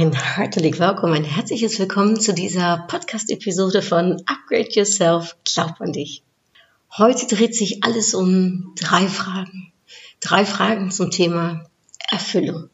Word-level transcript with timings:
Ein 0.00 0.12
herzlich 0.12 0.78
willkommen, 0.78 1.14
ein 1.14 1.24
herzliches 1.24 1.80
Willkommen 1.80 2.20
zu 2.20 2.32
dieser 2.32 2.84
Podcast-Episode 2.86 3.82
von 3.82 4.22
Upgrade 4.26 4.68
Yourself, 4.70 5.34
glaub 5.42 5.80
an 5.80 5.92
dich. 5.92 6.22
Heute 6.96 7.26
dreht 7.26 7.56
sich 7.56 7.82
alles 7.82 8.14
um 8.14 8.74
drei 8.76 9.08
Fragen. 9.08 9.72
Drei 10.20 10.44
Fragen 10.44 10.92
zum 10.92 11.10
Thema 11.10 11.64
Erfüllung. 12.08 12.70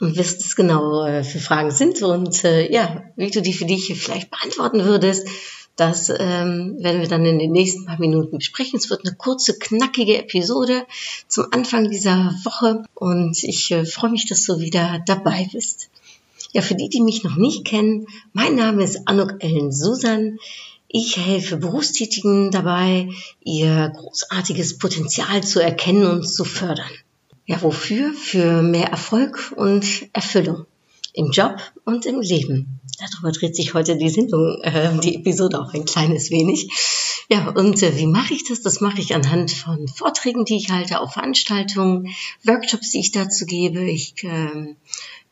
Und 0.00 0.16
wisst 0.16 0.40
es 0.40 0.56
genau, 0.56 1.04
äh, 1.04 1.22
für 1.22 1.38
Fragen 1.38 1.70
sind 1.70 2.00
und 2.00 2.42
äh, 2.44 2.72
ja, 2.72 3.02
wie 3.16 3.30
du 3.30 3.42
die 3.42 3.52
für 3.52 3.66
dich 3.66 3.92
vielleicht 3.94 4.30
beantworten 4.30 4.86
würdest, 4.86 5.28
das 5.76 6.08
ähm, 6.08 6.76
werden 6.78 7.02
wir 7.02 7.08
dann 7.08 7.26
in 7.26 7.40
den 7.40 7.52
nächsten 7.52 7.84
paar 7.84 8.00
Minuten 8.00 8.38
besprechen. 8.38 8.78
Es 8.78 8.88
wird 8.88 9.06
eine 9.06 9.14
kurze, 9.14 9.58
knackige 9.58 10.16
Episode 10.16 10.86
zum 11.28 11.48
Anfang 11.50 11.90
dieser 11.90 12.34
Woche 12.44 12.84
und 12.94 13.42
ich 13.44 13.70
äh, 13.70 13.84
freue 13.84 14.12
mich, 14.12 14.26
dass 14.26 14.44
du 14.44 14.60
wieder 14.60 15.02
dabei 15.04 15.50
bist. 15.52 15.90
Ja, 16.52 16.60
für 16.60 16.74
die, 16.74 16.90
die 16.90 17.00
mich 17.00 17.24
noch 17.24 17.36
nicht 17.36 17.64
kennen, 17.64 18.06
mein 18.34 18.54
Name 18.54 18.84
ist 18.84 19.08
Anuk 19.08 19.36
Ellen 19.40 19.72
Susan. 19.72 20.38
Ich 20.86 21.16
helfe 21.16 21.56
Berufstätigen 21.56 22.50
dabei, 22.50 23.08
ihr 23.42 23.90
großartiges 23.96 24.76
Potenzial 24.76 25.42
zu 25.42 25.60
erkennen 25.60 26.06
und 26.06 26.28
zu 26.28 26.44
fördern. 26.44 26.90
Ja, 27.46 27.62
wofür? 27.62 28.12
Für 28.12 28.60
mehr 28.60 28.88
Erfolg 28.88 29.54
und 29.56 29.86
Erfüllung 30.12 30.66
im 31.14 31.30
Job 31.30 31.56
und 31.84 32.04
im 32.04 32.20
Leben. 32.20 32.80
Darüber 32.98 33.32
dreht 33.32 33.56
sich 33.56 33.72
heute 33.72 33.96
die 33.96 34.10
Sendung, 34.10 34.60
äh, 34.62 34.98
die 35.00 35.16
Episode 35.16 35.58
auch 35.58 35.72
ein 35.72 35.86
kleines 35.86 36.30
wenig. 36.30 36.68
Ja, 37.30 37.48
und 37.48 37.82
äh, 37.82 37.96
wie 37.96 38.06
mache 38.06 38.34
ich 38.34 38.44
das? 38.44 38.60
Das 38.60 38.82
mache 38.82 39.00
ich 39.00 39.14
anhand 39.14 39.50
von 39.50 39.88
Vorträgen, 39.88 40.44
die 40.44 40.56
ich 40.56 40.70
halte, 40.70 41.00
auf 41.00 41.14
Veranstaltungen, 41.14 42.14
Workshops, 42.44 42.90
die 42.90 43.00
ich 43.00 43.12
dazu 43.12 43.46
gebe. 43.46 43.82
Ich 43.82 44.14
ähm, 44.22 44.76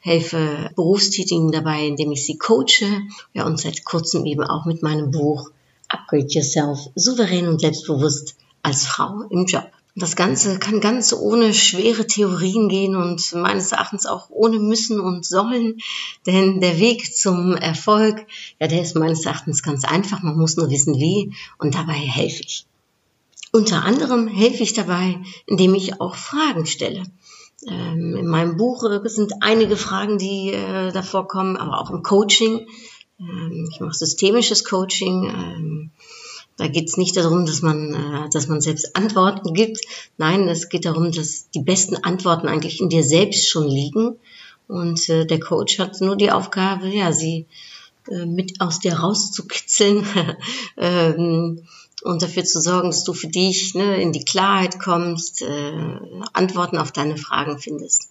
helfe 0.01 0.71
Berufstätigen 0.75 1.53
dabei, 1.53 1.87
indem 1.87 2.13
ich 2.13 2.27
sie 2.27 2.39
coache. 2.39 3.03
Ja, 3.33 3.47
und 3.47 3.61
seit 3.61 3.85
kurzem 3.85 4.27
eben 4.27 4.43
auch 4.43 4.67
mit 4.67 4.83
meinem 4.83 5.11
Buch 5.11 5.51
Upgrade 5.89 6.27
Yourself, 6.29 6.79
souverän 6.95 7.49
und 7.49 7.61
selbstbewusst 7.61 8.37
als 8.63 8.87
Frau 8.87 9.23
im 9.31 9.47
Job. 9.47 9.71
Das 9.97 10.15
Ganze 10.15 10.59
kann 10.59 10.81
ganz 10.81 11.13
ohne 11.13 11.53
schwere 11.53 12.07
Theorien 12.07 12.69
gehen 12.69 12.95
und 12.95 13.33
meines 13.33 13.73
Erachtens 13.73 14.07
auch 14.07 14.31
ohne 14.31 14.61
müssen 14.61 15.01
und 15.01 15.27
sollen, 15.27 15.79
denn 16.27 16.61
der 16.61 16.79
Weg 16.79 17.15
zum 17.15 17.57
Erfolg, 17.57 18.25
ja, 18.61 18.69
der 18.69 18.83
ist 18.83 18.95
meines 18.95 19.27
Erachtens 19.27 19.63
ganz 19.63 19.85
einfach. 19.85 20.23
Man 20.23 20.39
muss 20.39 20.57
nur 20.57 20.71
wissen, 20.71 20.95
wie 20.95 21.35
und 21.59 21.75
dabei 21.75 21.95
helfe 21.95 22.43
ich. 22.43 22.67
Unter 23.53 23.85
anderem 23.85 24.29
helfe 24.29 24.63
ich 24.63 24.75
dabei, 24.75 25.19
indem 25.47 25.75
ich 25.75 26.01
auch 26.01 26.15
Fragen 26.15 26.67
stelle. 26.67 27.03
Ähm, 27.69 28.17
in 28.17 28.27
meinem 28.27 28.57
Buch 28.57 28.85
äh, 28.85 29.09
sind 29.09 29.33
einige 29.41 29.77
Fragen, 29.77 30.19
die 30.19 30.53
äh, 30.53 30.93
davor 30.93 31.29
kommen, 31.29 31.57
aber 31.57 31.81
auch 31.81 31.91
im 31.91 32.03
Coaching. 32.03 32.67
Ähm, 33.19 33.69
ich 33.71 33.81
mache 33.81 33.95
systemisches 33.95 34.65
Coaching. 34.65 35.25
Ähm, 35.25 35.91
da 36.57 36.69
geht 36.69 36.89
es 36.89 36.97
nicht 36.97 37.17
darum, 37.17 37.47
dass 37.47 37.63
man, 37.63 37.95
äh, 37.95 38.31
dass 38.31 38.49
man 38.49 38.61
selbst 38.61 38.97
Antworten 38.97 39.55
gibt. 39.55 39.81
Nein, 40.17 40.49
es 40.49 40.69
geht 40.69 40.85
darum, 40.85 41.13
dass 41.13 41.51
die 41.51 41.63
besten 41.63 41.97
Antworten 41.97 42.49
eigentlich 42.49 42.81
in 42.81 42.89
dir 42.89 43.05
selbst 43.05 43.49
schon 43.49 43.69
liegen. 43.69 44.17
Und 44.69 45.09
äh, 45.09 45.27
der 45.27 45.41
Coach 45.41 45.79
hat 45.79 46.01
nur 46.01 46.17
die 46.17 46.31
Aufgabe, 46.31 46.89
ja, 46.89 47.13
sie 47.13 47.47
äh, 48.09 48.25
mit 48.25 48.61
aus 48.61 48.79
dir 48.79 48.95
rauszukitzeln 48.95 50.07
ähm, 50.77 51.63
und 52.03 52.23
dafür 52.23 52.45
zu 52.45 52.61
sorgen, 52.61 52.91
dass 52.91 53.05
du 53.05 53.13
für 53.13 53.29
dich 53.29 53.75
ne, 53.75 54.01
in 54.01 54.13
die 54.13 54.25
Klarheit 54.25 54.79
kommst, 54.79 55.43
äh, 55.43 55.99
Antworten 56.33 56.79
auf 56.79 56.93
deine 56.93 57.17
Fragen 57.17 57.59
findest. 57.59 58.09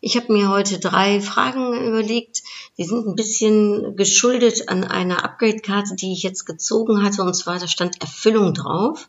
Ich 0.00 0.16
habe 0.16 0.32
mir 0.32 0.48
heute 0.48 0.78
drei 0.78 1.20
Fragen 1.20 1.74
überlegt. 1.86 2.42
Die 2.78 2.84
sind 2.84 3.06
ein 3.06 3.16
bisschen 3.16 3.96
geschuldet 3.96 4.68
an 4.68 4.84
einer 4.84 5.24
Upgrade-Karte, 5.24 5.96
die 5.96 6.12
ich 6.12 6.22
jetzt 6.22 6.44
gezogen 6.44 7.02
hatte. 7.02 7.22
Und 7.22 7.34
zwar, 7.34 7.58
da 7.58 7.66
stand 7.66 8.00
Erfüllung 8.00 8.54
drauf. 8.54 9.08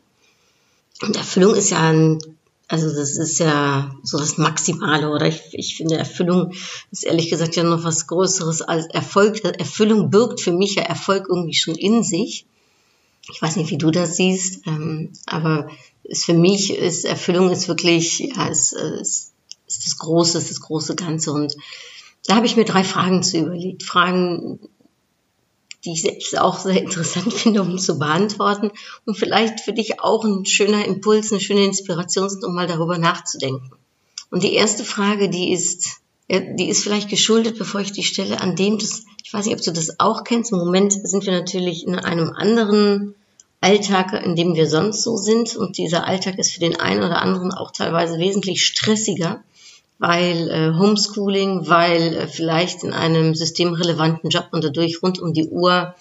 Und 1.00 1.16
Erfüllung 1.16 1.54
ist 1.54 1.70
ja 1.70 1.78
ein, 1.78 2.18
also 2.66 2.88
das 2.92 3.16
ist 3.16 3.38
ja 3.38 3.94
so 4.02 4.18
das 4.18 4.36
Maximale, 4.36 5.10
oder? 5.10 5.26
Ich, 5.26 5.40
ich 5.52 5.76
finde, 5.76 5.96
Erfüllung 5.96 6.52
ist 6.90 7.04
ehrlich 7.04 7.30
gesagt 7.30 7.54
ja 7.54 7.62
noch 7.62 7.84
was 7.84 8.08
Größeres 8.08 8.62
als 8.62 8.86
Erfolg. 8.86 9.44
Erfüllung 9.44 10.10
birgt 10.10 10.40
für 10.40 10.52
mich 10.52 10.74
ja 10.74 10.82
Erfolg 10.82 11.26
irgendwie 11.28 11.54
schon 11.54 11.76
in 11.76 12.02
sich. 12.02 12.46
Ich 13.32 13.42
weiß 13.42 13.56
nicht, 13.56 13.70
wie 13.70 13.78
du 13.78 13.90
das 13.90 14.16
siehst, 14.16 14.66
ähm, 14.66 15.12
aber 15.26 15.68
ist 16.04 16.24
für 16.24 16.34
mich 16.34 16.74
ist 16.74 17.04
Erfüllung 17.04 17.50
ist 17.50 17.68
wirklich, 17.68 18.18
ja, 18.18 18.48
ist, 18.48 18.72
ist 18.72 19.30
ist 19.70 19.86
das 19.86 19.98
Große, 19.98 20.38
ist 20.38 20.50
das 20.50 20.60
große 20.60 20.96
Ganze. 20.96 21.32
Und 21.32 21.56
da 22.26 22.36
habe 22.36 22.46
ich 22.46 22.56
mir 22.56 22.64
drei 22.64 22.84
Fragen 22.84 23.22
zu 23.22 23.38
überlegt. 23.38 23.82
Fragen, 23.82 24.60
die 25.84 25.92
ich 25.92 26.02
selbst 26.02 26.38
auch 26.38 26.58
sehr 26.58 26.82
interessant 26.82 27.32
finde, 27.32 27.62
um 27.62 27.78
zu 27.78 27.98
beantworten 27.98 28.70
und 29.06 29.16
vielleicht 29.16 29.60
für 29.60 29.72
dich 29.72 30.00
auch 30.00 30.24
ein 30.24 30.44
schöner 30.44 30.84
Impuls, 30.84 31.32
eine 31.32 31.40
schöne 31.40 31.64
Inspiration 31.64 32.28
sind, 32.28 32.44
um 32.44 32.54
mal 32.54 32.66
darüber 32.66 32.98
nachzudenken. 32.98 33.70
Und 34.30 34.42
die 34.42 34.54
erste 34.54 34.84
Frage, 34.84 35.28
die 35.28 35.52
ist, 35.52 36.00
die 36.28 36.68
ist 36.68 36.82
vielleicht 36.82 37.08
geschuldet, 37.08 37.58
bevor 37.58 37.80
ich 37.80 37.92
die 37.92 38.04
stelle, 38.04 38.40
an 38.40 38.54
dem 38.54 38.78
das, 38.78 39.04
ich 39.24 39.32
weiß 39.32 39.46
nicht, 39.46 39.54
ob 39.54 39.62
du 39.62 39.72
das 39.72 40.00
auch 40.00 40.24
kennst. 40.24 40.52
Im 40.52 40.58
Moment 40.58 40.92
sind 40.92 41.26
wir 41.26 41.32
natürlich 41.32 41.86
in 41.86 41.96
einem 41.96 42.30
anderen 42.30 43.14
Alltag, 43.60 44.24
in 44.24 44.36
dem 44.36 44.54
wir 44.54 44.66
sonst 44.66 45.02
so 45.02 45.16
sind. 45.16 45.56
Und 45.56 45.78
dieser 45.78 46.06
Alltag 46.06 46.38
ist 46.38 46.52
für 46.52 46.60
den 46.60 46.78
einen 46.80 47.02
oder 47.02 47.22
anderen 47.22 47.52
auch 47.52 47.70
teilweise 47.70 48.18
wesentlich 48.18 48.64
stressiger 48.64 49.42
weil 50.00 50.48
äh, 50.50 50.78
Homeschooling, 50.78 51.68
weil 51.68 52.14
äh, 52.16 52.26
vielleicht 52.26 52.84
in 52.84 52.94
einem 52.94 53.34
systemrelevanten 53.34 54.30
Job 54.30 54.48
und 54.50 54.64
dadurch 54.64 55.02
rund 55.02 55.20
um 55.20 55.34
die 55.34 55.46
Uhr 55.46 55.94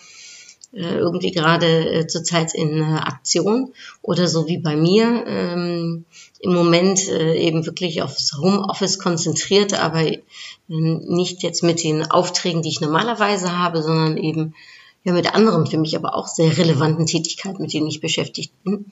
äh, 0.71 0.95
irgendwie 0.95 1.31
gerade 1.31 1.67
äh, 1.67 2.07
zurzeit 2.07 2.55
in 2.55 2.79
äh, 2.79 2.83
Aktion 2.83 3.73
oder 4.01 4.27
so 4.27 4.47
wie 4.47 4.57
bei 4.57 4.77
mir 4.77 5.25
ähm, 5.27 6.05
im 6.39 6.53
Moment 6.53 7.07
äh, 7.09 7.35
eben 7.35 7.65
wirklich 7.65 8.01
aufs 8.01 8.37
Homeoffice 8.37 8.97
konzentriert, 8.97 9.73
aber 9.73 10.07
äh, 10.07 10.21
nicht 10.67 11.43
jetzt 11.43 11.63
mit 11.63 11.83
den 11.83 12.09
Aufträgen, 12.09 12.61
die 12.61 12.69
ich 12.69 12.81
normalerweise 12.81 13.57
habe, 13.57 13.83
sondern 13.83 14.17
eben 14.17 14.55
ja 15.03 15.13
mit 15.13 15.33
anderen 15.33 15.67
für 15.67 15.77
mich 15.77 15.95
aber 15.95 16.15
auch 16.15 16.27
sehr 16.27 16.57
relevanten 16.57 17.05
Tätigkeiten, 17.05 17.61
mit 17.61 17.73
denen 17.73 17.87
ich 17.87 18.01
beschäftigt 18.01 18.53
bin. 18.63 18.85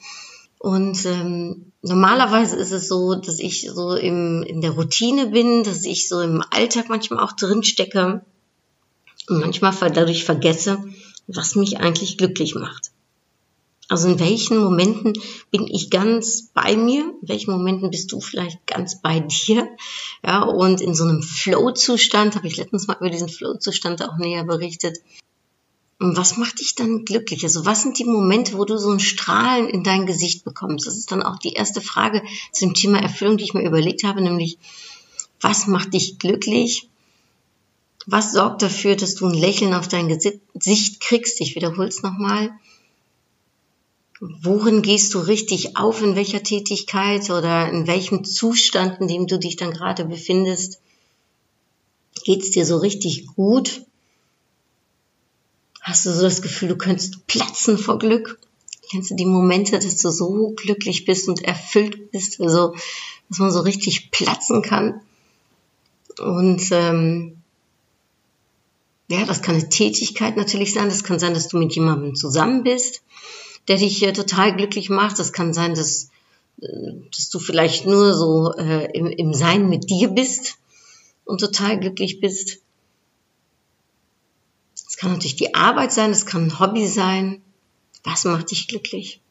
Und 0.60 1.06
ähm, 1.06 1.72
normalerweise 1.82 2.56
ist 2.58 2.72
es 2.72 2.88
so, 2.88 3.16
dass 3.16 3.40
ich 3.40 3.70
so 3.72 3.96
im, 3.96 4.44
in 4.44 4.62
der 4.62 4.72
Routine 4.72 5.28
bin, 5.28 5.64
dass 5.64 5.86
ich 5.86 6.10
so 6.10 6.20
im 6.22 6.44
Alltag 6.50 6.90
manchmal 6.90 7.24
auch 7.24 7.34
drin 7.34 7.64
stecke 7.64 8.26
und 9.30 9.40
manchmal 9.40 9.74
dadurch 9.92 10.24
vergesse, 10.24 10.84
was 11.28 11.56
mich 11.56 11.78
eigentlich 11.80 12.18
glücklich 12.18 12.56
macht. 12.56 12.92
Also 13.90 14.10
in 14.10 14.20
welchen 14.20 14.58
Momenten 14.58 15.14
bin 15.50 15.66
ich 15.68 15.90
ganz 15.90 16.50
bei 16.54 16.76
mir? 16.76 17.04
In 17.22 17.28
welchen 17.30 17.52
Momenten 17.52 17.90
bist 17.90 18.12
du 18.12 18.20
vielleicht 18.20 18.66
ganz 18.68 19.02
bei 19.02 19.22
dir? 19.22 19.68
Ja, 20.26 20.44
und 20.44 20.82
in 20.82 20.94
so 20.94 21.06
einem 21.06 21.24
Flow-Zustand, 21.24 22.36
habe 22.36 22.48
ich 22.48 22.58
letztens 22.58 22.88
mal 22.88 22.98
über 23.00 23.10
diesen 23.10 23.30
Flow-Zustand 23.30 24.04
auch 24.04 24.18
näher 24.18 24.44
berichtet, 24.44 24.98
und 26.00 26.16
was 26.16 26.38
macht 26.38 26.60
dich 26.60 26.76
dann 26.76 27.06
glücklich? 27.06 27.44
Also 27.44 27.66
was 27.66 27.82
sind 27.82 27.98
die 27.98 28.06
Momente, 28.06 28.58
wo 28.58 28.66
du 28.66 28.78
so 28.78 28.92
ein 28.92 29.00
Strahlen 29.00 29.68
in 29.68 29.84
dein 29.84 30.06
Gesicht 30.06 30.44
bekommst? 30.44 30.86
Das 30.86 30.96
ist 30.96 31.12
dann 31.12 31.24
auch 31.24 31.40
die 31.40 31.54
erste 31.54 31.82
Frage 31.82 32.22
zu 32.52 32.66
dem 32.66 32.76
Thema 32.76 33.02
Erfüllung, 33.02 33.38
die 33.38 33.46
ich 33.46 33.56
mir 33.56 33.66
überlegt 33.66 34.04
habe, 34.04 34.22
nämlich 34.22 34.60
was 35.42 35.66
macht 35.66 35.94
dich 35.94 36.20
glücklich? 36.20 36.88
Was 38.06 38.32
sorgt 38.32 38.62
dafür, 38.62 38.96
dass 38.96 39.16
du 39.16 39.26
ein 39.26 39.34
Lächeln 39.34 39.74
auf 39.74 39.88
dein 39.88 40.08
Gesicht 40.08 41.00
kriegst? 41.02 41.42
Ich 41.42 41.56
wiederhole 41.56 41.88
es 41.88 42.04
nochmal. 42.04 42.52
Worin 44.20 44.82
gehst 44.82 45.14
du 45.14 45.20
richtig 45.20 45.78
auf, 45.78 46.02
in 46.02 46.16
welcher 46.16 46.42
Tätigkeit 46.42 47.30
oder 47.30 47.70
in 47.70 47.86
welchem 47.86 48.24
Zustand, 48.24 49.00
in 49.00 49.08
dem 49.08 49.28
du 49.28 49.38
dich 49.38 49.58
dann 49.58 49.72
gerade 49.72 50.06
befindest? 50.06 50.80
Geht 52.24 52.42
es 52.42 52.52
dir 52.52 52.66
so 52.66 52.78
richtig 52.78 53.28
gut? 53.28 53.86
Hast 55.82 56.06
du 56.06 56.12
so 56.12 56.24
das 56.24 56.42
Gefühl, 56.42 56.70
du 56.70 56.78
könntest 56.78 57.28
platzen 57.28 57.78
vor 57.78 58.00
Glück? 58.00 58.40
Kennst 58.90 59.12
du 59.12 59.16
die 59.16 59.26
Momente, 59.26 59.78
dass 59.78 59.98
du 59.98 60.10
so 60.10 60.54
glücklich 60.56 61.06
bist 61.06 61.28
und 61.28 61.44
erfüllt 61.44 62.12
bist, 62.12 62.42
also 62.42 62.76
dass 63.30 63.40
man 63.40 63.52
so 63.52 63.62
richtig 63.62 64.12
platzen 64.12 64.62
kann? 64.62 65.02
Und 66.20 66.62
ähm, 66.72 67.38
Ja, 69.10 69.26
das 69.26 69.42
kann 69.42 69.56
eine 69.56 69.70
Tätigkeit 69.70 70.36
natürlich 70.36 70.74
sein. 70.74 70.90
Das 70.90 71.04
kann 71.04 71.20
sein, 71.20 71.34
dass 71.34 71.48
du 71.48 71.58
mit 71.58 71.74
jemandem 71.76 72.16
zusammen 72.16 72.64
bist, 72.64 73.02
der 73.68 73.78
dich 73.78 74.04
äh, 74.04 74.14
total 74.14 74.56
glücklich 74.56 74.90
macht. 74.90 75.20
Das 75.20 75.34
kann 75.34 75.54
sein, 75.54 75.76
dass, 75.76 76.10
äh, 76.62 76.94
dass 77.16 77.30
du 77.30 77.40
vielleicht 77.40 77.86
nur 77.86 78.14
so 78.14 78.54
äh, 78.54 78.92
im, 78.94 79.08
im 79.08 79.34
Sein 79.34 79.70
mit 79.70 79.90
dir 79.90 80.10
bist 80.10 80.58
und 81.26 81.40
total 81.40 81.80
glücklich 81.80 82.20
bist. 82.20 82.60
Es 84.88 84.98
kann 84.98 85.12
natürlich 85.12 85.36
die 85.36 85.54
Arbeit 85.54 85.92
sein, 85.92 86.12
es 86.12 86.26
kann 86.26 86.46
ein 86.46 86.60
Hobby 86.60 86.88
sein. 86.88 87.42
Was 88.04 88.24
macht 88.24 88.52
dich 88.52 88.68
glücklich? 88.68 89.22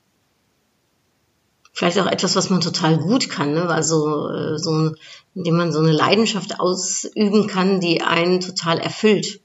Vielleicht 1.72 1.98
auch 1.98 2.06
etwas, 2.06 2.36
was 2.36 2.48
man 2.48 2.60
total 2.62 2.96
gut 2.98 3.28
kann, 3.28 3.52
ne? 3.52 3.68
also 3.68 4.30
äh, 4.30 4.58
so, 4.58 4.94
indem 5.34 5.56
man 5.56 5.72
so 5.72 5.78
eine 5.78 5.92
Leidenschaft 5.92 6.58
ausüben 6.58 7.48
kann, 7.48 7.80
die 7.80 8.00
einen 8.00 8.40
total 8.40 8.78
erfüllt. 8.78 9.40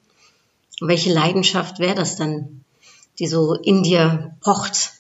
Welche 0.80 1.12
Leidenschaft 1.12 1.80
wäre 1.80 1.96
das 1.96 2.16
dann, 2.16 2.61
die 3.22 3.28
so 3.28 3.54
in 3.54 3.84
dir 3.84 4.36
pocht, 4.42 4.94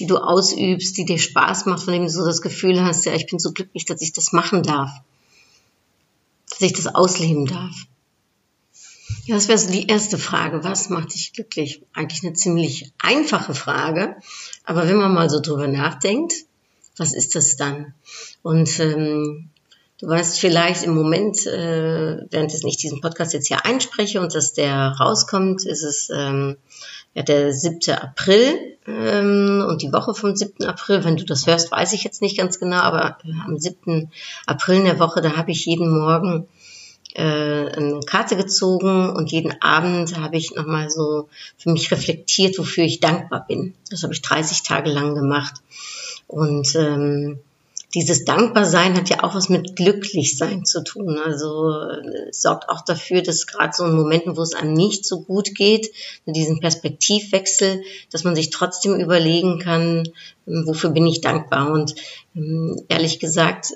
die 0.00 0.06
du 0.06 0.16
ausübst, 0.16 0.96
die 0.96 1.04
dir 1.04 1.18
Spaß 1.18 1.66
macht, 1.66 1.84
von 1.84 1.92
dem 1.92 2.02
du 2.02 2.10
so 2.10 2.24
das 2.24 2.42
Gefühl 2.42 2.82
hast, 2.82 3.06
ja, 3.06 3.14
ich 3.14 3.26
bin 3.26 3.38
so 3.38 3.52
glücklich, 3.52 3.84
dass 3.84 4.02
ich 4.02 4.12
das 4.12 4.32
machen 4.32 4.64
darf, 4.64 4.90
dass 6.50 6.62
ich 6.62 6.72
das 6.72 6.88
ausleben 6.88 7.46
darf. 7.46 7.76
Ja, 9.26 9.36
das 9.36 9.46
wäre 9.46 9.58
so 9.58 9.70
die 9.70 9.86
erste 9.86 10.18
Frage. 10.18 10.64
Was 10.64 10.88
macht 10.88 11.14
dich 11.14 11.32
glücklich? 11.32 11.82
Eigentlich 11.92 12.24
eine 12.24 12.32
ziemlich 12.32 12.92
einfache 12.98 13.54
Frage. 13.54 14.16
Aber 14.64 14.88
wenn 14.88 14.96
man 14.96 15.14
mal 15.14 15.30
so 15.30 15.40
drüber 15.40 15.68
nachdenkt, 15.68 16.34
was 16.96 17.14
ist 17.14 17.36
das 17.36 17.54
dann? 17.54 17.94
Und 18.42 18.80
ähm, 18.80 19.49
du 20.00 20.08
weißt 20.08 20.40
vielleicht 20.40 20.84
im 20.84 20.94
Moment, 20.94 21.46
äh, 21.46 22.18
während 22.30 22.52
ich 22.52 22.76
diesen 22.76 23.00
Podcast 23.00 23.34
jetzt 23.34 23.48
hier 23.48 23.64
einspreche 23.66 24.20
und 24.20 24.34
dass 24.34 24.54
der 24.54 24.96
rauskommt, 24.98 25.64
ist 25.66 25.82
es 25.82 26.10
ähm, 26.10 26.56
ja, 27.14 27.22
der 27.22 27.52
7. 27.52 27.94
April 27.94 28.76
ähm, 28.86 29.64
und 29.68 29.82
die 29.82 29.92
Woche 29.92 30.14
vom 30.14 30.34
7. 30.34 30.64
April. 30.64 31.04
Wenn 31.04 31.16
du 31.16 31.24
das 31.24 31.46
hörst, 31.46 31.70
weiß 31.70 31.92
ich 31.92 32.04
jetzt 32.04 32.22
nicht 32.22 32.38
ganz 32.38 32.58
genau, 32.58 32.78
aber 32.78 33.18
am 33.44 33.58
7. 33.58 34.10
April 34.46 34.78
in 34.78 34.84
der 34.84 34.98
Woche, 34.98 35.20
da 35.20 35.36
habe 35.36 35.50
ich 35.50 35.66
jeden 35.66 35.90
Morgen 35.90 36.48
äh, 37.14 37.22
eine 37.22 38.00
Karte 38.06 38.36
gezogen 38.36 39.10
und 39.10 39.32
jeden 39.32 39.60
Abend 39.60 40.16
habe 40.18 40.36
ich 40.36 40.54
nochmal 40.54 40.88
so 40.88 41.28
für 41.58 41.70
mich 41.70 41.90
reflektiert, 41.90 42.58
wofür 42.58 42.84
ich 42.84 43.00
dankbar 43.00 43.44
bin. 43.46 43.74
Das 43.90 44.02
habe 44.02 44.12
ich 44.12 44.22
30 44.22 44.62
Tage 44.62 44.90
lang 44.90 45.14
gemacht. 45.14 45.54
Und 46.26 46.74
ähm, 46.76 47.40
dieses 47.94 48.24
Dankbarsein 48.24 48.96
hat 48.96 49.10
ja 49.10 49.24
auch 49.24 49.34
was 49.34 49.48
mit 49.48 49.74
Glücklichsein 49.74 50.64
zu 50.64 50.84
tun. 50.84 51.18
Also 51.18 51.72
es 52.28 52.40
sorgt 52.40 52.68
auch 52.68 52.82
dafür, 52.84 53.22
dass 53.22 53.46
gerade 53.46 53.72
so 53.74 53.84
in 53.84 53.96
Momenten, 53.96 54.36
wo 54.36 54.42
es 54.42 54.54
einem 54.54 54.74
nicht 54.74 55.04
so 55.04 55.22
gut 55.22 55.54
geht, 55.54 55.90
diesen 56.24 56.60
Perspektivwechsel, 56.60 57.82
dass 58.12 58.24
man 58.24 58.36
sich 58.36 58.50
trotzdem 58.50 58.94
überlegen 58.94 59.58
kann, 59.58 60.08
wofür 60.46 60.90
bin 60.90 61.06
ich 61.06 61.20
dankbar. 61.20 61.72
Und 61.72 61.94
ähm, 62.36 62.80
ehrlich 62.88 63.18
gesagt, 63.18 63.72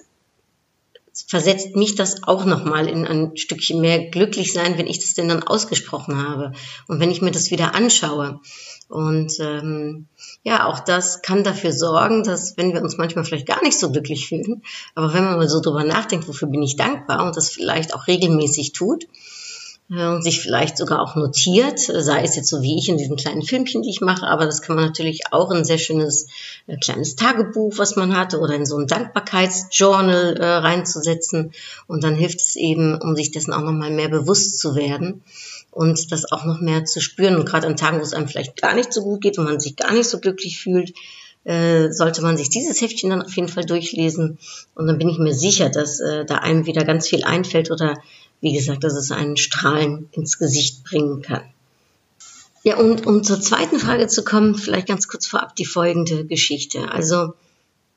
versetzt 1.27 1.77
mich 1.77 1.95
das 1.95 2.25
auch 2.25 2.45
nochmal 2.45 2.89
in 2.89 3.07
ein 3.07 3.37
Stückchen 3.37 3.81
mehr 3.81 4.11
glücklich 4.11 4.53
sein, 4.53 4.79
wenn 4.79 4.87
ich 4.87 4.99
das 4.99 5.15
denn 5.15 5.29
dann 5.29 5.43
ausgesprochen 5.43 6.27
habe 6.27 6.53
und 6.89 7.01
wenn 7.01 7.11
ich 7.11 7.23
mir 7.23 7.31
das 7.31 7.51
wieder 7.51 7.75
anschaue. 7.75 8.41
Und 8.89 9.39
ähm, 9.41 10.07
ja, 10.43 10.67
auch 10.67 10.81
das 10.81 11.23
kann 11.23 11.43
dafür 11.43 11.73
sorgen, 11.73 12.23
dass 12.23 12.57
wenn 12.57 12.73
wir 12.75 12.83
uns 12.83 12.99
manchmal 12.99 13.25
vielleicht 13.25 13.47
gar 13.47 13.63
nicht 13.63 13.79
so 13.79 13.91
glücklich 13.91 14.29
fühlen, 14.29 14.63
aber 14.95 15.15
wenn 15.15 15.25
man 15.25 15.37
mal 15.37 15.49
so 15.49 15.61
drüber 15.61 15.85
nachdenkt, 15.85 16.29
wofür 16.29 16.49
bin 16.49 16.63
ich 16.63 16.77
dankbar 16.77 17.25
und 17.27 17.37
das 17.37 17.51
vielleicht 17.51 17.95
auch 17.95 18.07
regelmäßig 18.07 18.73
tut, 18.73 19.07
äh, 19.91 20.07
und 20.07 20.23
sich 20.23 20.41
vielleicht 20.41 20.79
sogar 20.79 21.01
auch 21.01 21.15
notiert, 21.15 21.79
sei 21.79 22.23
es 22.23 22.37
jetzt 22.37 22.49
so 22.49 22.63
wie 22.63 22.79
ich 22.79 22.89
in 22.89 22.99
diesen 22.99 23.17
kleinen 23.17 23.43
Filmchen, 23.43 23.83
die 23.83 23.91
ich 23.91 24.01
mache, 24.01 24.27
aber 24.27 24.47
das 24.47 24.63
kann 24.63 24.77
man 24.77 24.87
natürlich 24.87 25.33
auch 25.33 25.51
in 25.51 25.59
ein 25.59 25.65
sehr 25.65 25.79
schönes 25.79 26.29
äh, 26.67 26.77
kleines 26.77 27.17
Tagebuch, 27.17 27.75
was 27.77 27.97
man 27.97 28.17
hatte, 28.17 28.41
oder 28.41 28.55
in 28.55 28.67
so 28.67 28.79
ein 28.79 28.87
Dankbarkeitsjournal 28.87 30.37
äh, 30.39 30.45
reinzusetzen. 30.45 31.53
Und 31.87 32.03
dann 32.05 32.15
hilft 32.15 32.41
es 32.41 32.57
eben, 32.57 33.01
um 33.01 33.15
sich 33.15 33.31
dessen 33.31 33.53
auch 33.53 33.63
nochmal 33.63 33.91
mehr 33.91 34.09
bewusst 34.09 34.59
zu 34.59 34.75
werden 34.75 35.23
und 35.75 36.13
das 36.13 36.31
auch 36.31 36.45
noch 36.45 36.61
mehr 36.61 36.85
zu 36.85 37.01
spüren. 37.01 37.37
Und 37.37 37.47
gerade 37.47 37.67
an 37.67 37.77
Tagen, 37.77 37.99
wo 37.99 38.03
es 38.03 38.15
einem 38.15 38.29
vielleicht 38.29 38.61
gar 38.61 38.75
nicht 38.75 38.93
so 38.93 39.03
gut 39.03 39.21
geht 39.21 39.39
und 39.39 39.45
man 39.45 39.61
sich 39.61 39.77
gar 39.77 39.93
nicht 39.93 40.09
so 40.09 40.21
glücklich 40.21 40.59
fühlt, 40.59 40.95
äh, 41.45 41.91
sollte 41.91 42.23
man 42.23 42.37
sich 42.37 42.49
dieses 42.49 42.81
Heftchen 42.81 43.11
dann 43.11 43.23
auf 43.23 43.35
jeden 43.37 43.49
Fall 43.49 43.65
durchlesen. 43.65 44.39
Und 44.75 44.87
dann 44.87 44.99
bin 44.99 45.09
ich 45.09 45.19
mir 45.19 45.35
sicher, 45.35 45.69
dass 45.71 46.01
äh, 46.01 46.25
da 46.25 46.37
einem 46.37 46.67
wieder 46.67 46.85
ganz 46.85 47.09
viel 47.09 47.25
einfällt 47.25 47.71
oder 47.71 47.99
wie 48.41 48.53
gesagt, 48.53 48.85
dass 48.85 48.95
es 48.95 49.11
einen 49.11 49.37
Strahlen 49.37 50.09
ins 50.13 50.39
Gesicht 50.39 50.85
bringen 50.85 51.23
kann. 51.23 51.43
Ja, 52.63 52.79
und 52.79 53.07
um 53.07 53.23
zur 53.25 53.41
zweiten 53.41 53.79
Frage 53.79 54.07
zu 54.07 54.25
kommen, 54.25 54.55
vielleicht 54.55 54.89
ganz 54.89 55.09
kurz 55.09 55.27
vorab 55.27 55.55
die 55.57 55.67
folgende 55.67 56.25
Geschichte. 56.25 56.91
Also 56.91 57.35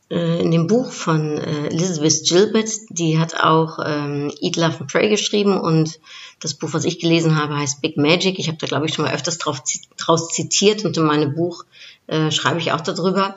in 0.09 0.51
dem 0.51 0.68
Buch 0.68 0.92
von 0.92 1.38
äh, 1.38 1.68
Elizabeth 1.68 2.24
Gilbert, 2.24 2.69
die 2.89 3.19
hat 3.19 3.36
auch 3.36 3.80
ähm, 3.86 4.31
Eat, 4.39 4.56
Love 4.56 4.80
and 4.80 4.92
Pray 4.92 5.09
geschrieben 5.09 5.59
und 5.59 6.00
das 6.39 6.54
Buch, 6.54 6.69
was 6.71 6.86
ich 6.86 7.00
gelesen 7.00 7.36
habe, 7.36 7.57
heißt 7.57 7.81
Big 7.81 7.98
Magic. 7.98 8.39
Ich 8.39 8.48
habe 8.48 8.57
da, 8.57 8.68
glaube 8.68 8.86
ich, 8.86 8.94
schon 8.94 9.04
mal 9.04 9.13
öfters 9.13 9.38
drauf, 9.38 9.62
draus 9.98 10.30
zitiert 10.30 10.86
und 10.86 10.95
in 10.95 11.04
meinem 11.04 11.36
Buch 11.36 11.65
äh, 12.07 12.31
schreibe 12.31 12.59
ich 12.59 12.71
auch 12.71 12.81
darüber. 12.81 13.36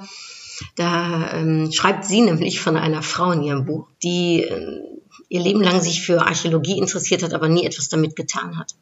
Da 0.76 1.32
ähm, 1.32 1.72
schreibt 1.72 2.04
sie 2.04 2.20
nämlich 2.20 2.60
von 2.60 2.76
einer 2.76 3.02
Frau 3.02 3.32
in 3.32 3.42
ihrem 3.42 3.64
Buch, 3.64 3.88
die 4.02 4.42
äh, 4.42 4.80
ihr 5.28 5.40
Leben 5.40 5.62
lang 5.62 5.80
sich 5.80 6.02
für 6.02 6.22
Archäologie 6.22 6.78
interessiert 6.78 7.24
hat, 7.24 7.34
aber 7.34 7.48
nie 7.48 7.64
etwas 7.64 7.88
damit 7.88 8.14
getan 8.14 8.58
hat. 8.58 8.76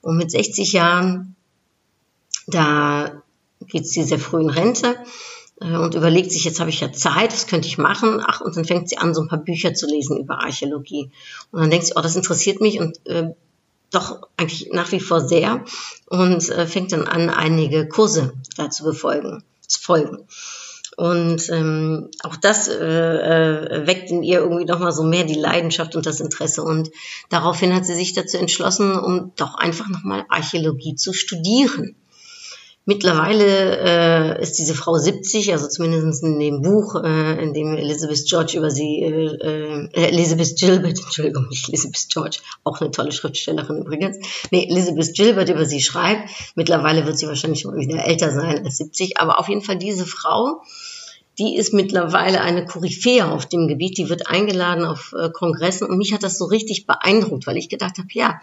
Und 0.00 0.16
mit 0.16 0.30
60 0.30 0.72
Jahren, 0.72 1.34
da 2.46 3.22
geht 3.66 3.88
sie 3.88 4.04
sehr 4.04 4.18
früh 4.18 4.42
in 4.42 4.50
Rente 4.50 4.88
äh, 4.88 4.96
und 5.62 5.94
überlegt 5.94 6.32
sich, 6.32 6.44
jetzt 6.44 6.60
habe 6.60 6.70
ich 6.70 6.80
ja 6.80 6.92
Zeit, 6.92 7.32
was 7.32 7.46
könnte 7.46 7.68
ich 7.68 7.78
machen? 7.78 8.22
Ach, 8.24 8.40
und 8.40 8.56
dann 8.56 8.64
fängt 8.64 8.88
sie 8.88 8.98
an, 8.98 9.14
so 9.14 9.22
ein 9.22 9.28
paar 9.28 9.38
Bücher 9.38 9.74
zu 9.74 9.86
lesen 9.86 10.18
über 10.18 10.42
Archäologie. 10.42 11.10
Und 11.50 11.60
dann 11.60 11.70
denkt 11.70 11.86
sie, 11.86 11.92
oh, 11.96 12.00
das 12.00 12.16
interessiert 12.16 12.60
mich 12.60 12.80
und 12.80 13.04
äh, 13.06 13.30
doch 13.90 14.28
eigentlich 14.36 14.70
nach 14.72 14.90
wie 14.92 15.00
vor 15.00 15.20
sehr 15.20 15.64
und 16.06 16.48
äh, 16.48 16.66
fängt 16.66 16.92
dann 16.92 17.06
an, 17.06 17.30
einige 17.30 17.86
Kurse 17.86 18.32
dazu 18.56 18.84
befolgen, 18.84 19.44
zu 19.66 19.80
folgen. 19.80 20.26
Und 20.96 21.48
ähm, 21.48 22.10
auch 22.22 22.36
das 22.36 22.68
äh, 22.68 22.74
äh, 22.74 23.86
weckt 23.86 24.10
in 24.10 24.22
ihr 24.22 24.40
irgendwie 24.40 24.66
nochmal 24.66 24.92
so 24.92 25.02
mehr 25.02 25.24
die 25.24 25.38
Leidenschaft 25.38 25.96
und 25.96 26.04
das 26.04 26.20
Interesse. 26.20 26.62
Und 26.62 26.90
daraufhin 27.30 27.74
hat 27.74 27.86
sie 27.86 27.94
sich 27.94 28.12
dazu 28.12 28.36
entschlossen, 28.36 28.98
um 28.98 29.32
doch 29.36 29.54
einfach 29.54 29.88
nochmal 29.88 30.26
Archäologie 30.28 30.94
zu 30.94 31.14
studieren. 31.14 31.96
Mittlerweile 32.84 33.78
äh, 34.38 34.42
ist 34.42 34.58
diese 34.58 34.74
Frau 34.74 34.98
70, 34.98 35.52
also 35.52 35.68
zumindest 35.68 36.24
in 36.24 36.40
dem 36.40 36.62
Buch, 36.62 36.96
äh, 36.96 37.40
in 37.40 37.54
dem 37.54 37.76
Elizabeth 37.76 38.24
George 38.26 38.58
über 38.58 38.72
sie, 38.72 39.02
äh, 39.02 39.88
äh, 39.92 40.08
Elizabeth 40.08 40.56
Gilbert, 40.58 40.98
Entschuldigung, 41.04 41.48
nicht 41.48 41.68
Elizabeth 41.68 42.08
George, 42.08 42.38
auch 42.64 42.80
eine 42.80 42.90
tolle 42.90 43.12
Schriftstellerin 43.12 43.78
übrigens, 43.78 44.18
nee, 44.50 44.66
Elizabeth 44.68 45.14
Gilbert 45.14 45.48
über 45.48 45.64
sie 45.64 45.80
schreibt. 45.80 46.28
Mittlerweile 46.56 47.06
wird 47.06 47.16
sie 47.18 47.28
wahrscheinlich 47.28 47.60
schon 47.60 47.76
wieder 47.76 48.04
älter 48.04 48.32
sein 48.32 48.64
als 48.64 48.78
70, 48.78 49.18
aber 49.18 49.38
auf 49.38 49.48
jeden 49.48 49.62
Fall 49.62 49.76
diese 49.76 50.04
Frau, 50.04 50.62
die 51.38 51.56
ist 51.56 51.72
mittlerweile 51.72 52.40
eine 52.42 52.66
Koryphäe 52.66 53.26
auf 53.26 53.46
dem 53.46 53.66
Gebiet, 53.68 53.96
die 53.96 54.08
wird 54.08 54.28
eingeladen 54.28 54.84
auf 54.84 55.14
äh, 55.18 55.30
Kongressen. 55.30 55.88
Und 55.88 55.98
mich 55.98 56.12
hat 56.12 56.22
das 56.22 56.38
so 56.38 56.44
richtig 56.44 56.86
beeindruckt, 56.86 57.46
weil 57.46 57.56
ich 57.56 57.68
gedacht 57.68 57.98
habe, 57.98 58.08
ja, 58.12 58.40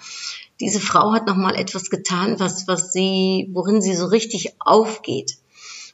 diese 0.59 0.79
Frau 0.79 1.13
hat 1.13 1.27
noch 1.27 1.35
mal 1.35 1.55
etwas 1.55 1.89
getan, 1.89 2.39
was 2.39 2.67
was 2.67 2.91
sie 2.91 3.49
worin 3.53 3.81
sie 3.81 3.95
so 3.95 4.05
richtig 4.05 4.53
aufgeht. 4.59 5.37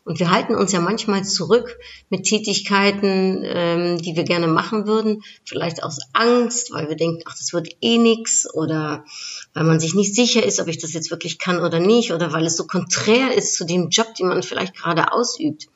Und 0.05 0.19
wir 0.19 0.29
halten 0.29 0.53
uns 0.53 0.71
ja 0.71 0.79
manchmal 0.79 1.25
zurück 1.25 1.79
mit 2.09 2.25
Tätigkeiten, 2.25 3.41
ähm, 3.43 3.97
die 3.99 4.15
wir 4.15 4.23
gerne 4.23 4.47
machen 4.47 4.85
würden, 4.85 5.23
vielleicht 5.43 5.81
aus 5.81 5.97
Angst, 6.13 6.71
weil 6.71 6.87
wir 6.89 6.95
denken, 6.95 7.23
ach, 7.25 7.35
das 7.35 7.53
wird 7.53 7.69
eh 7.81 7.97
nix, 7.97 8.47
oder 8.53 9.03
weil 9.55 9.63
man 9.63 9.79
sich 9.79 9.95
nicht 9.95 10.13
sicher 10.13 10.45
ist, 10.45 10.59
ob 10.59 10.67
ich 10.67 10.77
das 10.77 10.93
jetzt 10.93 11.09
wirklich 11.09 11.39
kann 11.39 11.59
oder 11.59 11.79
nicht, 11.79 12.13
oder 12.13 12.31
weil 12.31 12.45
es 12.45 12.55
so 12.55 12.67
konträr 12.67 13.33
ist 13.33 13.55
zu 13.55 13.65
dem 13.65 13.89
Job, 13.89 14.13
den 14.13 14.27
man 14.27 14.43
vielleicht 14.43 14.75
gerade 14.75 15.11
ausübt. 15.11 15.69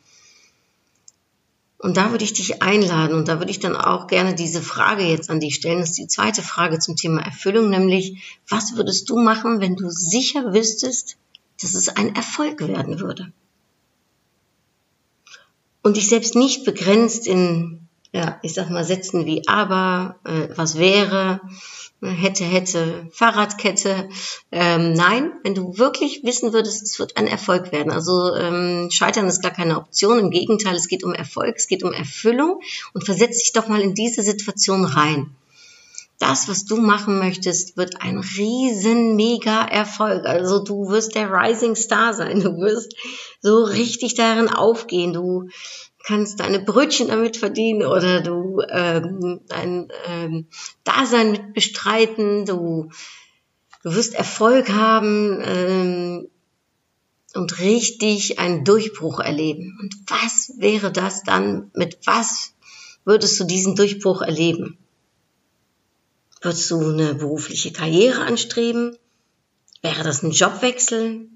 Und 1.82 1.96
da 1.96 2.12
würde 2.12 2.26
ich 2.26 2.34
dich 2.34 2.62
einladen 2.62 3.16
und 3.18 3.30
da 3.30 3.40
würde 3.40 3.52
ich 3.52 3.60
dann 3.60 3.78
auch 3.78 4.08
gerne 4.08 4.36
diese 4.36 4.62
Frage 4.62 5.04
jetzt 5.04 5.30
an 5.30 5.40
dich 5.40 5.56
stellen. 5.56 5.80
Das 5.80 5.92
ist 5.92 5.98
die 5.98 6.08
zweite 6.08 6.44
Frage 6.44 6.78
zum 6.78 6.98
Thema 6.98 7.22
Erfüllung, 7.22 7.70
nämlich, 7.70 8.40
was 8.50 8.76
würdest 8.76 9.10
du 9.10 9.18
machen, 9.18 9.62
wenn 9.62 9.78
du 9.78 9.90
sicher 9.90 10.54
wüsstest, 10.54 11.16
dass 11.62 11.76
es 11.76 11.88
ein 11.88 12.16
Erfolg 12.16 12.68
werden 12.68 13.00
würde? 13.00 13.32
Und 15.82 15.96
dich 15.96 16.10
selbst 16.10 16.36
nicht 16.36 16.66
begrenzt 16.66 17.26
in, 17.26 17.88
ja, 18.12 18.40
ich 18.42 18.54
sag 18.54 18.70
mal, 18.70 18.84
Sätzen 18.84 19.26
wie 19.26 19.48
aber, 19.48 20.16
äh, 20.26 20.50
was 20.56 20.78
wäre, 20.78 21.42
hätte, 22.02 22.44
hätte, 22.44 23.08
Fahrradkette. 23.12 24.10
Ähm, 24.52 24.94
nein, 24.94 25.34
wenn 25.44 25.54
du 25.54 25.78
wirklich 25.78 26.22
wissen 26.24 26.54
würdest, 26.54 26.84
es 26.84 26.98
wird 26.98 27.18
ein 27.18 27.28
Erfolg 27.28 27.72
werden. 27.72 27.92
Also 27.92 28.34
ähm, 28.36 28.90
Scheitern 28.90 29.28
ist 29.28 29.42
gar 29.42 29.52
keine 29.52 29.78
Option. 29.78 30.20
Im 30.20 30.32
Gegenteil, 30.32 30.76
es 30.76 30.88
geht 30.88 31.04
um 31.04 31.14
Erfolg, 31.14 31.56
es 31.58 31.68
geht 31.68 31.84
um 31.84 31.94
Erfüllung 31.94 32.62
und 32.94 33.04
versetz 33.04 33.40
dich 33.40 33.52
doch 33.52 33.68
mal 33.68 33.82
in 33.82 33.94
diese 33.94 34.24
Situation 34.24 34.86
rein. 34.86 35.36
das, 36.20 36.50
was 36.50 36.66
du 36.66 36.78
machen 36.78 37.18
möchtest, 37.18 37.78
wird 37.78 38.02
ein 38.02 38.18
riesen 38.18 39.16
mega 39.16 39.64
Erfolg. 39.66 40.26
Also 40.26 40.64
du 40.64 40.90
wirst 40.90 41.16
der 41.16 41.32
Rising 41.32 41.76
Star 41.76 42.14
sein. 42.14 42.42
Du 42.42 42.58
wirst 42.58 42.94
so 43.42 43.64
richtig 43.64 44.16
darin 44.16 44.50
aufgehen. 44.50 45.14
Du 45.14 45.48
kannst 46.10 46.40
deine 46.40 46.60
Brötchen 46.60 47.10
damit 47.10 47.38
verdienen 47.38 47.86
oder 47.86 48.22
du 48.22 48.62
ähm, 48.68 49.42
dein 49.48 49.90
ähm, 50.08 50.48
Dasein 50.84 51.32
mit 51.32 51.54
bestreiten. 51.54 52.48
Du, 52.48 52.90
du 53.84 53.94
wirst 53.94 54.16
Erfolg 54.16 54.70
haben 54.70 55.40
ähm, 55.46 56.28
und 57.36 57.60
richtig 57.60 58.40
einen 58.40 58.66
Durchbruch 58.66 59.20
erleben. 59.20 59.78
Und 59.80 59.94
was 60.08 60.54
wäre 60.58 60.92
das 60.92 61.22
dann? 61.22 61.70
Mit 61.76 62.00
was 62.06 62.54
würdest 63.06 63.40
du 63.40 63.44
diesen 63.44 63.76
Durchbruch 63.76 64.24
erleben? 64.24 64.80
Würdest 66.42 66.72
du 66.72 66.90
eine 66.90 67.14
berufliche 67.14 67.72
Karriere 67.72 68.22
anstreben? 68.22 68.98
Wäre 69.84 70.04
das 70.04 70.24
ein 70.24 70.32
Jobwechsel? 70.32 71.30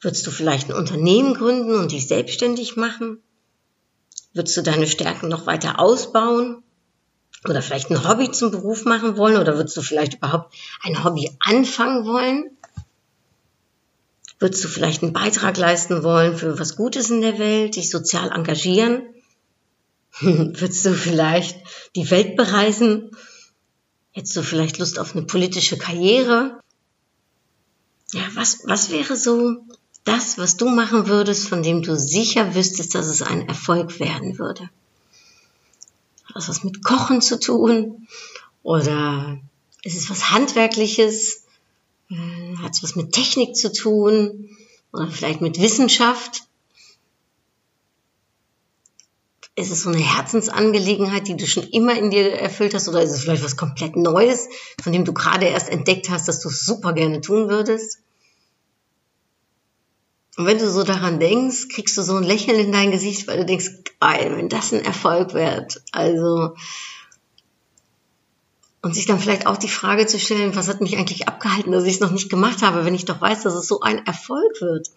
Würdest 0.00 0.26
du 0.26 0.30
vielleicht 0.30 0.68
ein 0.68 0.76
Unternehmen 0.76 1.34
gründen 1.34 1.74
und 1.74 1.92
dich 1.92 2.08
selbstständig 2.08 2.76
machen? 2.76 3.22
Würdest 4.32 4.56
du 4.56 4.62
deine 4.62 4.86
Stärken 4.86 5.28
noch 5.28 5.46
weiter 5.46 5.78
ausbauen? 5.78 6.62
Oder 7.48 7.62
vielleicht 7.62 7.90
ein 7.90 8.08
Hobby 8.08 8.30
zum 8.30 8.50
Beruf 8.50 8.84
machen 8.84 9.16
wollen? 9.16 9.38
Oder 9.38 9.56
würdest 9.56 9.76
du 9.76 9.82
vielleicht 9.82 10.14
überhaupt 10.14 10.54
ein 10.82 11.04
Hobby 11.04 11.30
anfangen 11.40 12.06
wollen? 12.06 12.50
Würdest 14.38 14.64
du 14.64 14.68
vielleicht 14.68 15.02
einen 15.02 15.12
Beitrag 15.12 15.56
leisten 15.58 16.02
wollen 16.02 16.36
für 16.36 16.58
was 16.58 16.76
Gutes 16.76 17.10
in 17.10 17.20
der 17.20 17.38
Welt, 17.38 17.76
dich 17.76 17.90
sozial 17.90 18.30
engagieren? 18.30 19.02
Würdest 20.20 20.84
du 20.86 20.94
vielleicht 20.94 21.58
die 21.94 22.10
Welt 22.10 22.36
bereisen 22.36 23.10
Hättest 24.12 24.36
du 24.36 24.42
vielleicht 24.42 24.78
Lust 24.78 24.98
auf 24.98 25.14
eine 25.14 25.24
politische 25.24 25.78
Karriere? 25.78 26.60
Ja, 28.12 28.22
was, 28.34 28.60
was 28.64 28.90
wäre 28.90 29.16
so 29.16 29.64
das, 30.04 30.38
was 30.38 30.56
du 30.56 30.68
machen 30.68 31.06
würdest, 31.06 31.48
von 31.48 31.62
dem 31.62 31.82
du 31.82 31.96
sicher 31.96 32.54
wüsstest, 32.54 32.94
dass 32.94 33.06
es 33.06 33.22
ein 33.22 33.48
Erfolg 33.48 34.00
werden 34.00 34.38
würde? 34.38 34.70
Hat 36.24 36.36
das 36.36 36.48
was 36.48 36.64
mit 36.64 36.82
Kochen 36.84 37.20
zu 37.20 37.38
tun? 37.38 38.06
Oder 38.62 39.38
ist 39.82 39.96
es 39.96 40.10
was 40.10 40.30
Handwerkliches? 40.30 41.44
Äh, 42.10 42.56
hat 42.62 42.72
es 42.72 42.82
was 42.82 42.96
mit 42.96 43.12
Technik 43.12 43.56
zu 43.56 43.72
tun? 43.72 44.48
Oder 44.92 45.10
vielleicht 45.10 45.40
mit 45.40 45.60
Wissenschaft? 45.60 46.44
Ist 49.56 49.70
es 49.70 49.82
so 49.82 49.90
eine 49.90 49.98
Herzensangelegenheit, 49.98 51.28
die 51.28 51.36
du 51.36 51.46
schon 51.46 51.64
immer 51.64 51.96
in 51.98 52.10
dir 52.10 52.32
erfüllt 52.32 52.74
hast? 52.74 52.88
Oder 52.88 53.02
ist 53.02 53.10
es 53.10 53.20
vielleicht 53.20 53.44
was 53.44 53.56
komplett 53.56 53.96
Neues, 53.96 54.48
von 54.82 54.92
dem 54.92 55.04
du 55.04 55.12
gerade 55.12 55.46
erst 55.46 55.68
entdeckt 55.68 56.08
hast, 56.08 56.28
dass 56.28 56.40
du 56.40 56.48
es 56.48 56.64
super 56.64 56.92
gerne 56.92 57.20
tun 57.20 57.48
würdest? 57.48 57.98
Und 60.40 60.46
wenn 60.46 60.56
du 60.56 60.70
so 60.70 60.84
daran 60.84 61.20
denkst, 61.20 61.68
kriegst 61.68 61.98
du 61.98 62.02
so 62.02 62.16
ein 62.16 62.22
Lächeln 62.22 62.58
in 62.58 62.72
dein 62.72 62.92
Gesicht, 62.92 63.28
weil 63.28 63.36
du 63.36 63.44
denkst, 63.44 63.72
geil, 64.00 64.38
wenn 64.38 64.48
das 64.48 64.72
ein 64.72 64.82
Erfolg 64.82 65.34
wird. 65.34 65.82
Also, 65.92 66.54
und 68.80 68.94
sich 68.94 69.04
dann 69.04 69.20
vielleicht 69.20 69.46
auch 69.46 69.58
die 69.58 69.68
Frage 69.68 70.06
zu 70.06 70.18
stellen, 70.18 70.56
was 70.56 70.68
hat 70.68 70.80
mich 70.80 70.96
eigentlich 70.96 71.28
abgehalten, 71.28 71.72
dass 71.72 71.84
ich 71.84 71.96
es 71.96 72.00
noch 72.00 72.10
nicht 72.10 72.30
gemacht 72.30 72.62
habe, 72.62 72.86
wenn 72.86 72.94
ich 72.94 73.04
doch 73.04 73.20
weiß, 73.20 73.42
dass 73.42 73.52
es 73.52 73.68
so 73.68 73.80
ein 73.82 74.06
Erfolg 74.06 74.62
wird. 74.62 74.88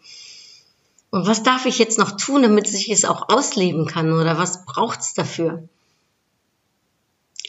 Und 1.09 1.27
was 1.27 1.43
darf 1.43 1.65
ich 1.65 1.77
jetzt 1.77 1.97
noch 1.99 2.15
tun, 2.15 2.43
damit 2.43 2.73
ich 2.73 2.89
es 2.89 3.03
auch 3.03 3.27
ausleben 3.27 3.85
kann? 3.85 4.13
Oder 4.13 4.37
was 4.37 4.63
braucht's 4.63 5.13
dafür? 5.13 5.67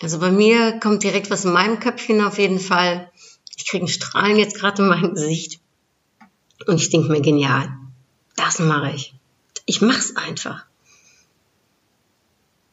Also 0.00 0.18
bei 0.18 0.32
mir 0.32 0.80
kommt 0.80 1.04
direkt 1.04 1.30
was 1.30 1.44
in 1.44 1.52
meinem 1.52 1.78
Köpfchen 1.78 2.24
auf 2.24 2.40
jeden 2.40 2.58
Fall. 2.58 3.12
Ich 3.56 3.68
kriege 3.68 3.82
einen 3.82 3.88
Strahlen 3.88 4.36
jetzt 4.36 4.58
gerade 4.58 4.82
in 4.82 4.88
meinem 4.88 5.14
Gesicht. 5.14 5.60
Und 6.66 6.80
ich 6.80 6.90
denke 6.90 7.12
mir, 7.12 7.20
genial. 7.20 7.68
Das 8.36 8.58
mache 8.58 8.92
ich. 8.92 9.14
Ich 9.66 9.80
mach's 9.80 10.16
einfach. 10.16 10.64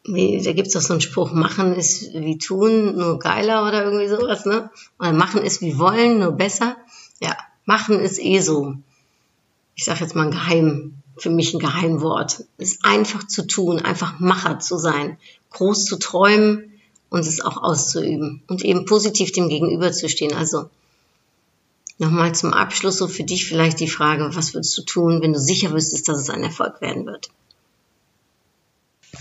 Wie, 0.03 0.41
da 0.41 0.53
gibt's 0.53 0.73
doch 0.73 0.81
so 0.81 0.93
einen 0.93 1.01
Spruch, 1.01 1.31
machen 1.31 1.75
ist 1.75 2.13
wie 2.13 2.37
tun, 2.37 2.95
nur 2.95 3.19
geiler 3.19 3.67
oder 3.67 3.83
irgendwie 3.83 4.07
sowas, 4.07 4.45
ne? 4.45 4.71
Oder 4.99 5.13
machen 5.13 5.43
ist 5.43 5.61
wie 5.61 5.77
wollen, 5.77 6.19
nur 6.19 6.31
besser. 6.31 6.75
Ja, 7.19 7.37
machen 7.65 7.99
ist 7.99 8.19
eh 8.19 8.39
so 8.39 8.75
ich 9.81 9.85
sage 9.85 10.01
jetzt 10.01 10.15
mal 10.15 10.25
ein 10.25 10.31
Geheim, 10.31 10.93
für 11.17 11.31
mich 11.31 11.55
ein 11.55 11.59
Geheimwort, 11.59 12.45
ist 12.57 12.85
einfach 12.85 13.25
zu 13.25 13.47
tun, 13.47 13.79
einfach 13.79 14.19
Macher 14.19 14.59
zu 14.59 14.77
sein, 14.77 15.17
groß 15.49 15.85
zu 15.85 15.97
träumen 15.97 16.71
und 17.09 17.21
es 17.21 17.41
auch 17.41 17.57
auszuüben 17.57 18.43
und 18.47 18.63
eben 18.63 18.85
positiv 18.85 19.31
dem 19.31 19.49
Gegenüber 19.49 19.91
zu 19.91 20.07
stehen. 20.07 20.33
Also 20.33 20.69
nochmal 22.01 22.33
zum 22.33 22.53
Abschluss 22.53 22.97
so 22.97 23.07
für 23.07 23.23
dich 23.23 23.45
vielleicht 23.45 23.79
die 23.79 23.87
Frage, 23.87 24.29
was 24.33 24.53
würdest 24.53 24.77
du 24.77 24.81
tun, 24.81 25.21
wenn 25.21 25.33
du 25.33 25.39
sicher 25.39 25.71
wüsstest, 25.71 26.07
dass 26.07 26.19
es 26.19 26.29
ein 26.29 26.43
Erfolg 26.43 26.81
werden 26.81 27.05
wird? 27.05 27.29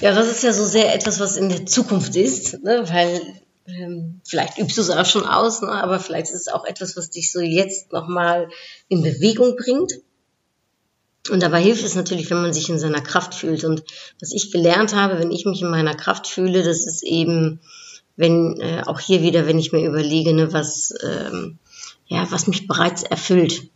Ja, 0.00 0.14
das 0.14 0.28
ist 0.28 0.42
ja 0.42 0.52
so 0.52 0.64
sehr 0.64 0.94
etwas, 0.94 1.20
was 1.20 1.36
in 1.36 1.50
der 1.50 1.66
Zukunft 1.66 2.16
ist, 2.16 2.62
ne? 2.64 2.84
weil 2.88 3.20
ähm, 3.66 4.20
vielleicht 4.24 4.58
übst 4.58 4.78
du 4.78 4.82
es 4.82 4.90
auch 4.90 5.04
schon 5.04 5.26
aus, 5.26 5.60
ne? 5.60 5.70
aber 5.70 6.00
vielleicht 6.00 6.30
ist 6.30 6.40
es 6.40 6.48
auch 6.48 6.64
etwas, 6.64 6.96
was 6.96 7.10
dich 7.10 7.30
so 7.30 7.40
jetzt 7.40 7.92
nochmal 7.92 8.48
in 8.88 9.02
Bewegung 9.02 9.56
bringt. 9.56 9.92
Und 11.30 11.42
dabei 11.42 11.62
hilft 11.62 11.84
es 11.84 11.94
natürlich, 11.94 12.30
wenn 12.30 12.40
man 12.40 12.54
sich 12.54 12.70
in 12.70 12.78
seiner 12.78 13.02
Kraft 13.02 13.34
fühlt. 13.34 13.64
Und 13.64 13.84
was 14.20 14.32
ich 14.32 14.50
gelernt 14.50 14.94
habe, 14.94 15.18
wenn 15.18 15.30
ich 15.30 15.44
mich 15.44 15.60
in 15.60 15.68
meiner 15.68 15.94
Kraft 15.94 16.26
fühle, 16.26 16.62
das 16.62 16.86
ist 16.86 17.02
eben, 17.02 17.60
wenn 18.16 18.58
äh, 18.60 18.82
auch 18.86 19.00
hier 19.00 19.20
wieder, 19.20 19.46
wenn 19.46 19.58
ich 19.58 19.70
mir 19.70 19.86
überlege, 19.86 20.32
ne, 20.32 20.52
was 20.54 20.94
ähm, 21.04 21.58
ja, 22.10 22.26
was 22.30 22.48
mich 22.48 22.66
bereits 22.66 23.02
erfüllt. 23.02 23.70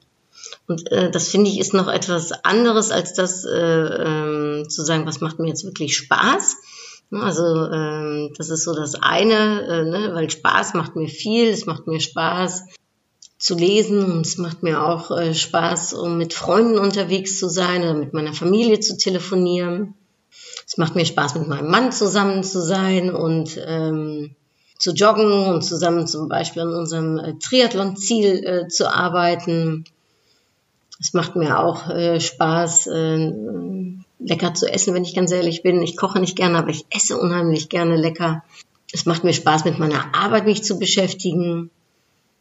Und 0.67 0.91
äh, 0.93 1.11
das 1.11 1.29
finde 1.29 1.51
ich 1.51 1.59
ist 1.59 1.73
noch 1.73 1.89
etwas 1.89 2.33
anderes 2.45 2.91
als 2.91 3.15
das 3.15 3.45
äh, 3.45 3.51
ähm, 3.57 4.69
zu 4.69 4.85
sagen, 4.85 5.07
was 5.07 5.21
macht 5.21 5.39
mir 5.39 5.49
jetzt 5.49 5.65
wirklich 5.65 5.97
Spaß. 5.97 6.57
Also 7.13 7.71
ähm, 7.71 8.33
das 8.37 8.51
ist 8.51 8.65
so 8.65 8.75
das 8.75 8.97
eine, 8.97 9.63
äh, 9.67 9.85
ne, 9.85 10.11
weil 10.15 10.29
Spaß 10.29 10.75
macht 10.75 10.97
mir 10.97 11.09
viel, 11.09 11.49
es 11.49 11.65
macht 11.65 11.87
mir 11.87 12.01
Spaß, 12.01 12.65
zu 13.39 13.55
lesen 13.55 14.03
und 14.05 14.27
es 14.27 14.39
macht 14.39 14.63
mir 14.63 14.83
auch 14.83 15.11
äh, 15.11 15.35
Spaß, 15.35 15.93
um 15.93 16.17
mit 16.17 16.33
Freunden 16.33 16.79
unterwegs 16.79 17.39
zu 17.39 17.49
sein 17.49 17.83
oder 17.83 17.95
mit 17.95 18.15
meiner 18.15 18.33
Familie 18.33 18.81
zu 18.81 18.97
telefonieren. 18.97 19.95
Es 20.67 20.79
macht 20.79 20.97
mir 20.97 21.05
Spaß, 21.05 21.35
mit 21.37 21.47
meinem 21.47 21.71
Mann 21.71 21.93
zusammen 21.93 22.43
zu 22.43 22.63
sein 22.63 23.15
und 23.15 23.61
ähm, 23.65 24.35
zu 24.85 24.93
joggen 24.93 25.47
und 25.47 25.63
zusammen 25.63 26.07
zum 26.07 26.29
Beispiel 26.29 26.61
an 26.61 26.75
unserem 26.75 27.19
äh, 27.19 27.39
Triathlon-Ziel 27.39 28.45
äh, 28.45 28.69
zu 28.69 28.93
arbeiten. 28.93 29.85
Es 31.01 31.15
macht 31.15 31.37
mir 31.37 31.59
auch 31.59 31.89
äh, 31.89 32.21
Spaß, 32.21 32.89
äh, 32.89 33.33
lecker 34.19 34.53
zu 34.53 34.71
essen, 34.71 34.93
wenn 34.93 35.05
ich 35.05 35.15
ganz 35.15 35.33
ehrlich 35.33 35.63
bin. 35.63 35.81
Ich 35.81 35.97
koche 35.97 36.21
nicht 36.21 36.37
gerne, 36.37 36.59
aber 36.59 36.69
ich 36.69 36.85
esse 36.91 37.19
unheimlich 37.19 37.71
gerne 37.71 37.97
lecker. 37.97 38.45
Es 38.93 39.07
macht 39.07 39.25
mir 39.25 39.33
Spaß, 39.33 39.65
mit 39.65 39.79
meiner 39.79 40.15
Arbeit 40.15 40.45
mich 40.45 40.63
zu 40.63 40.79
beschäftigen. 40.79 41.71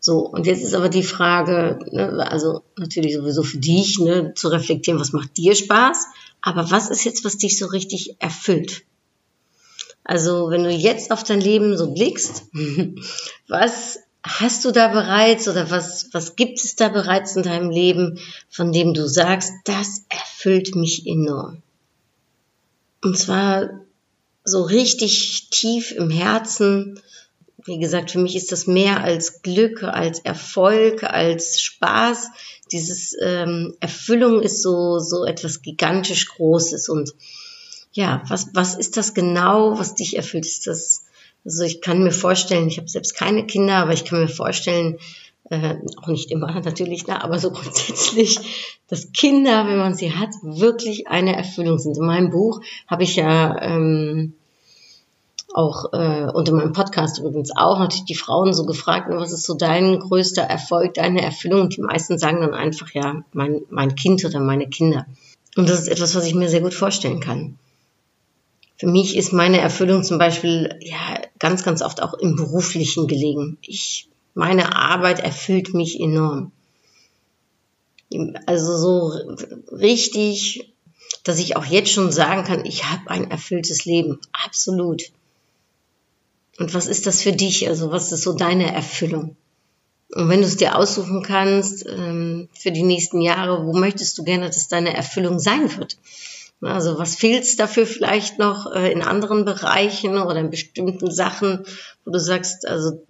So, 0.01 0.27
und 0.27 0.45
jetzt 0.45 0.63
ist 0.63 0.73
aber 0.73 0.89
die 0.89 1.03
Frage, 1.03 1.79
ne, 1.93 2.29
also 2.29 2.62
natürlich 2.77 3.15
sowieso 3.15 3.43
für 3.43 3.59
dich, 3.59 4.00
ne, 4.00 4.33
zu 4.33 4.50
reflektieren, 4.50 5.00
was 5.00 5.13
macht 5.13 5.38
dir 5.38 5.55
Spaß, 5.55 6.07
aber 6.41 6.69
was 6.71 6.89
ist 6.89 7.05
jetzt, 7.05 7.23
was 7.23 7.38
dich 7.38 7.57
so 7.57 7.67
richtig 7.67 8.17
erfüllt? 8.19 8.83
Also, 10.03 10.50
wenn 10.50 10.63
du 10.63 10.72
jetzt 10.72 11.12
auf 11.12 11.24
dein 11.24 11.41
Leben 11.41 11.77
so 11.77 11.93
blickst, 11.93 12.43
was 13.48 14.00
hast 14.24 14.65
du 14.65 14.72
da 14.72 14.88
bereits 14.88 15.48
oder 15.48 15.69
was, 15.69 16.10
was 16.13 16.36
gibt 16.36 16.63
es 16.63 16.75
da 16.75 16.89
bereits 16.89 17.36
in 17.36 17.43
deinem 17.43 17.69
Leben, 17.69 18.19
von 18.50 18.72
dem 18.72 18.93
du 18.93 19.07
sagst, 19.07 19.51
das 19.65 20.05
erfüllt 20.10 20.75
mich 20.75 21.05
enorm? 21.05 21.62
Und 23.01 23.17
zwar 23.17 23.81
so 24.45 24.62
richtig 24.62 25.50
tief 25.50 25.91
im 25.91 26.10
Herzen, 26.10 27.00
wie 27.65 27.79
gesagt, 27.79 28.12
für 28.12 28.19
mich 28.19 28.36
ist 28.36 28.51
das 28.51 28.67
mehr 28.67 29.03
als 29.03 29.41
Glück, 29.41 29.83
als 29.83 30.19
Erfolg, 30.19 31.03
als 31.03 31.62
Spaß. 31.62 32.29
Dieses 32.72 33.15
ähm, 33.22 33.75
Erfüllung 33.79 34.41
ist 34.41 34.62
so 34.62 35.00
so 35.00 35.24
etwas 35.25 35.62
gigantisch 35.62 36.27
Großes 36.27 36.89
und 36.89 37.13
ja, 37.93 38.23
was 38.27 38.50
was 38.53 38.75
ist 38.75 38.97
das 38.97 39.13
genau, 39.13 39.79
was 39.79 39.95
dich 39.95 40.17
erfüllt? 40.17 40.45
Ist 40.45 40.67
das 40.67 41.05
also 41.45 41.63
ich 41.63 41.81
kann 41.81 42.03
mir 42.03 42.12
vorstellen, 42.12 42.67
ich 42.67 42.77
habe 42.77 42.88
selbst 42.88 43.15
keine 43.15 43.45
Kinder, 43.45 43.75
aber 43.75 43.93
ich 43.93 44.05
kann 44.05 44.21
mir 44.21 44.29
vorstellen, 44.29 44.97
äh, 45.50 45.75
auch 46.01 46.07
nicht 46.07 46.31
immer 46.31 46.59
natürlich, 46.63 47.03
da, 47.03 47.19
aber 47.19 47.39
so 47.39 47.51
grundsätzlich, 47.51 48.39
dass 48.88 49.12
Kinder, 49.12 49.67
wenn 49.67 49.77
man 49.77 49.95
sie 49.95 50.13
hat, 50.13 50.29
wirklich 50.41 51.07
eine 51.07 51.35
Erfüllung 51.35 51.79
sind. 51.79 51.97
In 51.97 52.05
meinem 52.05 52.29
Buch 52.29 52.62
habe 52.88 53.03
ich 53.03 53.15
ja 53.15 53.62
ähm, 53.62 54.33
auch 55.53 55.93
äh, 55.93 56.31
unter 56.33 56.53
meinem 56.53 56.73
Podcast 56.73 57.19
übrigens 57.19 57.51
auch 57.55 57.77
natürlich 57.77 58.05
die 58.05 58.15
Frauen 58.15 58.53
so 58.53 58.65
gefragt, 58.65 59.07
was 59.09 59.33
ist 59.33 59.45
so 59.45 59.53
dein 59.53 60.00
größter 60.00 60.41
Erfolg, 60.41 60.95
deine 60.95 61.21
Erfüllung? 61.21 61.62
Und 61.62 61.77
die 61.77 61.81
meisten 61.81 62.17
sagen 62.17 62.41
dann 62.41 62.55
einfach, 62.55 62.89
ja, 62.91 63.23
mein, 63.33 63.62
mein 63.69 63.95
Kind 63.95 64.25
oder 64.25 64.39
meine 64.39 64.67
Kinder. 64.67 65.05
Und 65.55 65.69
das 65.69 65.81
ist 65.81 65.89
etwas, 65.89 66.15
was 66.15 66.25
ich 66.25 66.33
mir 66.33 66.50
sehr 66.50 66.62
gut 66.62 66.73
vorstellen 66.73 67.19
kann. 67.19 67.59
Für 68.77 68.87
mich 68.87 69.15
ist 69.15 69.33
meine 69.33 69.59
Erfüllung 69.59 70.03
zum 70.03 70.17
Beispiel 70.17 70.77
ja 70.81 71.21
ganz, 71.39 71.63
ganz 71.63 71.81
oft 71.81 72.01
auch 72.01 72.13
im 72.13 72.35
beruflichen 72.35 73.07
gelegen. 73.07 73.57
Ich, 73.61 74.09
meine 74.33 74.75
Arbeit 74.75 75.19
erfüllt 75.19 75.73
mich 75.73 75.99
enorm. 75.99 76.51
Also 78.45 78.77
so 78.77 79.35
richtig, 79.71 80.73
dass 81.23 81.39
ich 81.39 81.55
auch 81.55 81.65
jetzt 81.65 81.91
schon 81.91 82.11
sagen 82.11 82.43
kann, 82.43 82.65
ich 82.65 82.85
habe 82.85 83.09
ein 83.09 83.29
erfülltes 83.31 83.85
Leben. 83.85 84.19
Absolut. 84.45 85.11
Und 86.59 86.73
was 86.73 86.87
ist 86.87 87.07
das 87.07 87.21
für 87.21 87.33
dich? 87.33 87.67
Also 87.67 87.91
was 87.91 88.11
ist 88.11 88.23
so 88.23 88.33
deine 88.33 88.73
Erfüllung? 88.73 89.35
Und 90.15 90.29
wenn 90.29 90.41
du 90.41 90.47
es 90.47 90.57
dir 90.57 90.77
aussuchen 90.77 91.23
kannst 91.23 91.85
ähm, 91.87 92.47
für 92.53 92.71
die 92.71 92.83
nächsten 92.83 93.21
Jahre, 93.21 93.65
wo 93.65 93.73
möchtest 93.73 94.17
du 94.17 94.23
gerne, 94.23 94.47
dass 94.47 94.67
deine 94.67 94.95
Erfüllung 94.95 95.39
sein 95.39 95.75
wird? 95.77 95.97
Also 96.63 96.98
was 96.98 97.15
fehlt 97.15 97.60
dafür 97.60 97.86
vielleicht 97.86 98.39
noch 98.39 98.72
äh, 98.74 98.91
in 98.91 99.01
anderen 99.01 99.46
Bereichen 99.46 100.17
oder 100.17 100.38
in 100.38 100.50
bestimmten 100.50 101.12
Sachen, 101.12 101.65
wo 102.05 102.12
du 102.12 102.20
sagst, 102.20 102.67
also 102.67 103.03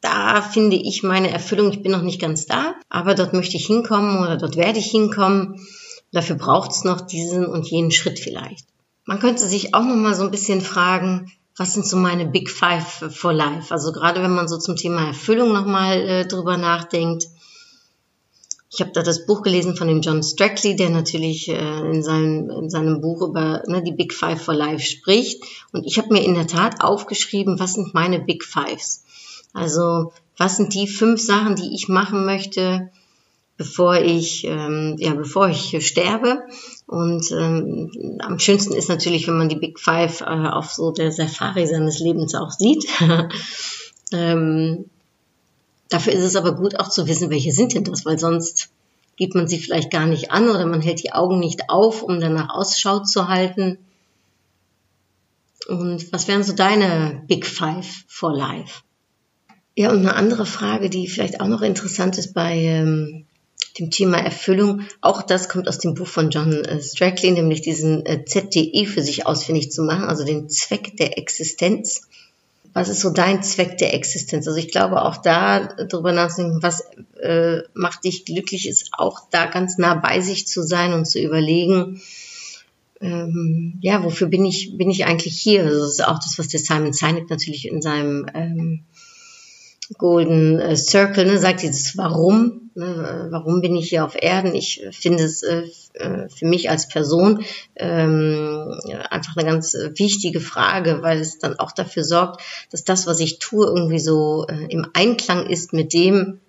da 0.00 0.40
finde 0.42 0.76
ich 0.76 1.02
meine 1.02 1.30
Erfüllung, 1.30 1.70
ich 1.70 1.82
bin 1.82 1.92
noch 1.92 2.02
nicht 2.02 2.20
ganz 2.20 2.46
da, 2.46 2.74
aber 2.88 3.14
dort 3.14 3.32
möchte 3.32 3.56
ich 3.56 3.66
hinkommen 3.66 4.18
oder 4.22 4.36
dort 4.36 4.56
werde 4.56 4.78
ich 4.78 4.90
hinkommen. 4.90 5.66
Dafür 6.12 6.36
braucht 6.36 6.72
es 6.72 6.84
noch 6.84 7.00
diesen 7.00 7.46
und 7.46 7.70
jenen 7.70 7.90
Schritt 7.90 8.18
vielleicht. 8.18 8.66
Man 9.04 9.20
könnte 9.20 9.46
sich 9.46 9.74
auch 9.74 9.84
noch 9.84 9.96
mal 9.96 10.14
so 10.14 10.24
ein 10.24 10.30
bisschen 10.30 10.60
fragen, 10.60 11.30
was 11.56 11.74
sind 11.74 11.86
so 11.86 11.96
meine 11.96 12.26
Big 12.26 12.48
Five 12.48 13.04
for 13.10 13.32
Life? 13.32 13.72
Also 13.72 13.92
gerade 13.92 14.22
wenn 14.22 14.34
man 14.34 14.48
so 14.48 14.56
zum 14.56 14.76
Thema 14.76 15.08
Erfüllung 15.08 15.52
nochmal 15.52 16.00
äh, 16.00 16.26
drüber 16.26 16.56
nachdenkt. 16.56 17.26
Ich 18.72 18.80
habe 18.80 18.92
da 18.92 19.02
das 19.02 19.26
Buch 19.26 19.42
gelesen 19.42 19.76
von 19.76 19.88
dem 19.88 20.00
John 20.00 20.22
Strackley, 20.22 20.76
der 20.76 20.90
natürlich 20.90 21.48
äh, 21.48 21.80
in, 21.90 22.04
seinem, 22.04 22.50
in 22.50 22.70
seinem 22.70 23.00
Buch 23.00 23.20
über 23.20 23.64
ne, 23.66 23.82
die 23.82 23.92
Big 23.92 24.14
Five 24.14 24.40
for 24.40 24.54
Life 24.54 24.86
spricht. 24.86 25.42
Und 25.72 25.84
ich 25.84 25.98
habe 25.98 26.12
mir 26.12 26.22
in 26.22 26.34
der 26.34 26.46
Tat 26.46 26.80
aufgeschrieben, 26.80 27.58
was 27.58 27.74
sind 27.74 27.94
meine 27.94 28.20
Big 28.20 28.44
Fives? 28.44 29.04
Also 29.52 30.12
was 30.36 30.56
sind 30.56 30.72
die 30.74 30.86
fünf 30.86 31.20
Sachen, 31.20 31.56
die 31.56 31.74
ich 31.74 31.88
machen 31.88 32.24
möchte, 32.24 32.90
bevor 33.56 33.96
ich, 33.96 34.44
ähm, 34.44 34.94
ja, 34.98 35.14
bevor 35.14 35.48
ich 35.48 35.76
sterbe. 35.84 36.44
Und 36.86 37.30
ähm, 37.32 38.20
am 38.20 38.38
schönsten 38.38 38.72
ist 38.72 38.88
natürlich, 38.88 39.26
wenn 39.26 39.36
man 39.36 39.48
die 39.48 39.58
Big 39.58 39.80
Five 39.80 40.20
äh, 40.20 40.24
auf 40.24 40.70
so 40.70 40.92
der 40.92 41.10
Safari 41.10 41.66
seines 41.66 41.98
Lebens 41.98 42.36
auch 42.36 42.52
sieht. 42.52 42.86
ähm, 44.12 44.84
dafür 45.90 46.14
ist 46.14 46.24
es 46.24 46.36
aber 46.36 46.54
gut 46.54 46.78
auch 46.80 46.88
zu 46.88 47.06
wissen, 47.06 47.30
welche 47.30 47.52
sind 47.52 47.74
denn 47.74 47.84
das, 47.84 48.06
weil 48.06 48.18
sonst 48.18 48.70
gibt 49.16 49.34
man 49.34 49.48
sie 49.48 49.58
vielleicht 49.58 49.90
gar 49.90 50.06
nicht 50.06 50.30
an 50.30 50.48
oder 50.48 50.64
man 50.64 50.80
hält 50.80 51.02
die 51.02 51.12
Augen 51.12 51.40
nicht 51.40 51.68
auf, 51.68 52.02
um 52.02 52.20
danach 52.20 52.54
Ausschau 52.54 53.00
zu 53.00 53.28
halten. 53.28 53.76
Und 55.68 56.10
was 56.12 56.26
wären 56.26 56.42
so 56.42 56.54
deine 56.54 57.22
Big 57.28 57.44
Five 57.44 58.04
for 58.08 58.34
Life? 58.34 58.82
Ja, 59.76 59.90
und 59.90 59.98
eine 59.98 60.16
andere 60.16 60.46
Frage, 60.46 60.90
die 60.90 61.06
vielleicht 61.06 61.40
auch 61.40 61.46
noch 61.48 61.62
interessant 61.62 62.18
ist 62.18 62.32
bei 62.32 62.56
ähm, 62.56 63.26
dem 63.78 63.90
Thema 63.90 64.18
Erfüllung. 64.18 64.82
Auch 65.00 65.22
das 65.22 65.48
kommt 65.48 65.68
aus 65.68 65.78
dem 65.78 65.94
Buch 65.94 66.06
von 66.06 66.30
John 66.30 66.64
äh, 66.64 66.82
Strackley, 66.82 67.32
nämlich 67.32 67.62
diesen 67.62 68.04
äh, 68.06 68.24
ZDE 68.24 68.86
für 68.86 69.02
sich 69.02 69.26
ausfindig 69.26 69.70
zu 69.70 69.82
machen, 69.82 70.04
also 70.04 70.24
den 70.24 70.48
Zweck 70.48 70.96
der 70.96 71.18
Existenz. 71.18 72.08
Was 72.72 72.88
ist 72.88 73.00
so 73.00 73.10
dein 73.10 73.42
Zweck 73.42 73.78
der 73.78 73.94
Existenz? 73.94 74.46
Also 74.46 74.58
ich 74.58 74.70
glaube 74.70 75.02
auch 75.02 75.16
da 75.16 75.74
darüber 75.88 76.12
nachzudenken, 76.12 76.62
was 76.62 76.82
äh, 77.20 77.62
macht 77.74 78.04
dich 78.04 78.24
glücklich, 78.24 78.68
ist 78.68 78.90
auch 78.92 79.20
da 79.30 79.46
ganz 79.46 79.76
nah 79.78 79.94
bei 79.94 80.20
sich 80.20 80.46
zu 80.46 80.62
sein 80.62 80.92
und 80.92 81.06
zu 81.06 81.20
überlegen, 81.20 82.00
ähm, 83.00 83.78
ja, 83.80 84.04
wofür 84.04 84.28
bin 84.28 84.44
ich, 84.44 84.76
bin 84.76 84.90
ich 84.90 85.06
eigentlich 85.06 85.36
hier? 85.36 85.64
Also 85.64 85.80
das 85.80 85.92
ist 85.92 86.06
auch 86.06 86.18
das, 86.18 86.38
was 86.38 86.48
der 86.48 86.60
Simon 86.60 86.92
Sinek 86.92 87.30
natürlich 87.30 87.66
in 87.66 87.80
seinem 87.80 88.26
ähm, 88.34 88.84
Golden 89.96 90.60
äh, 90.60 90.76
Circle, 90.76 91.26
ne, 91.26 91.38
sagt 91.38 91.62
dieses 91.62 91.96
Warum, 91.96 92.59
ne, 92.74 93.28
warum 93.30 93.60
bin 93.60 93.76
ich 93.76 93.88
hier 93.88 94.04
auf 94.04 94.14
Erden? 94.20 94.54
Ich 94.54 94.86
finde 94.92 95.24
es 95.24 95.42
äh, 95.42 95.64
äh, 95.94 96.28
für 96.28 96.46
mich 96.46 96.70
als 96.70 96.88
Person 96.88 97.44
ähm, 97.76 98.78
einfach 99.10 99.36
eine 99.36 99.48
ganz 99.48 99.74
wichtige 99.74 100.40
Frage, 100.40 101.02
weil 101.02 101.20
es 101.20 101.38
dann 101.38 101.58
auch 101.58 101.72
dafür 101.72 102.04
sorgt, 102.04 102.42
dass 102.70 102.84
das, 102.84 103.06
was 103.06 103.20
ich 103.20 103.38
tue, 103.38 103.66
irgendwie 103.66 103.98
so 103.98 104.46
äh, 104.48 104.66
im 104.68 104.86
Einklang 104.94 105.46
ist 105.46 105.72
mit 105.72 105.92
dem, 105.92 106.40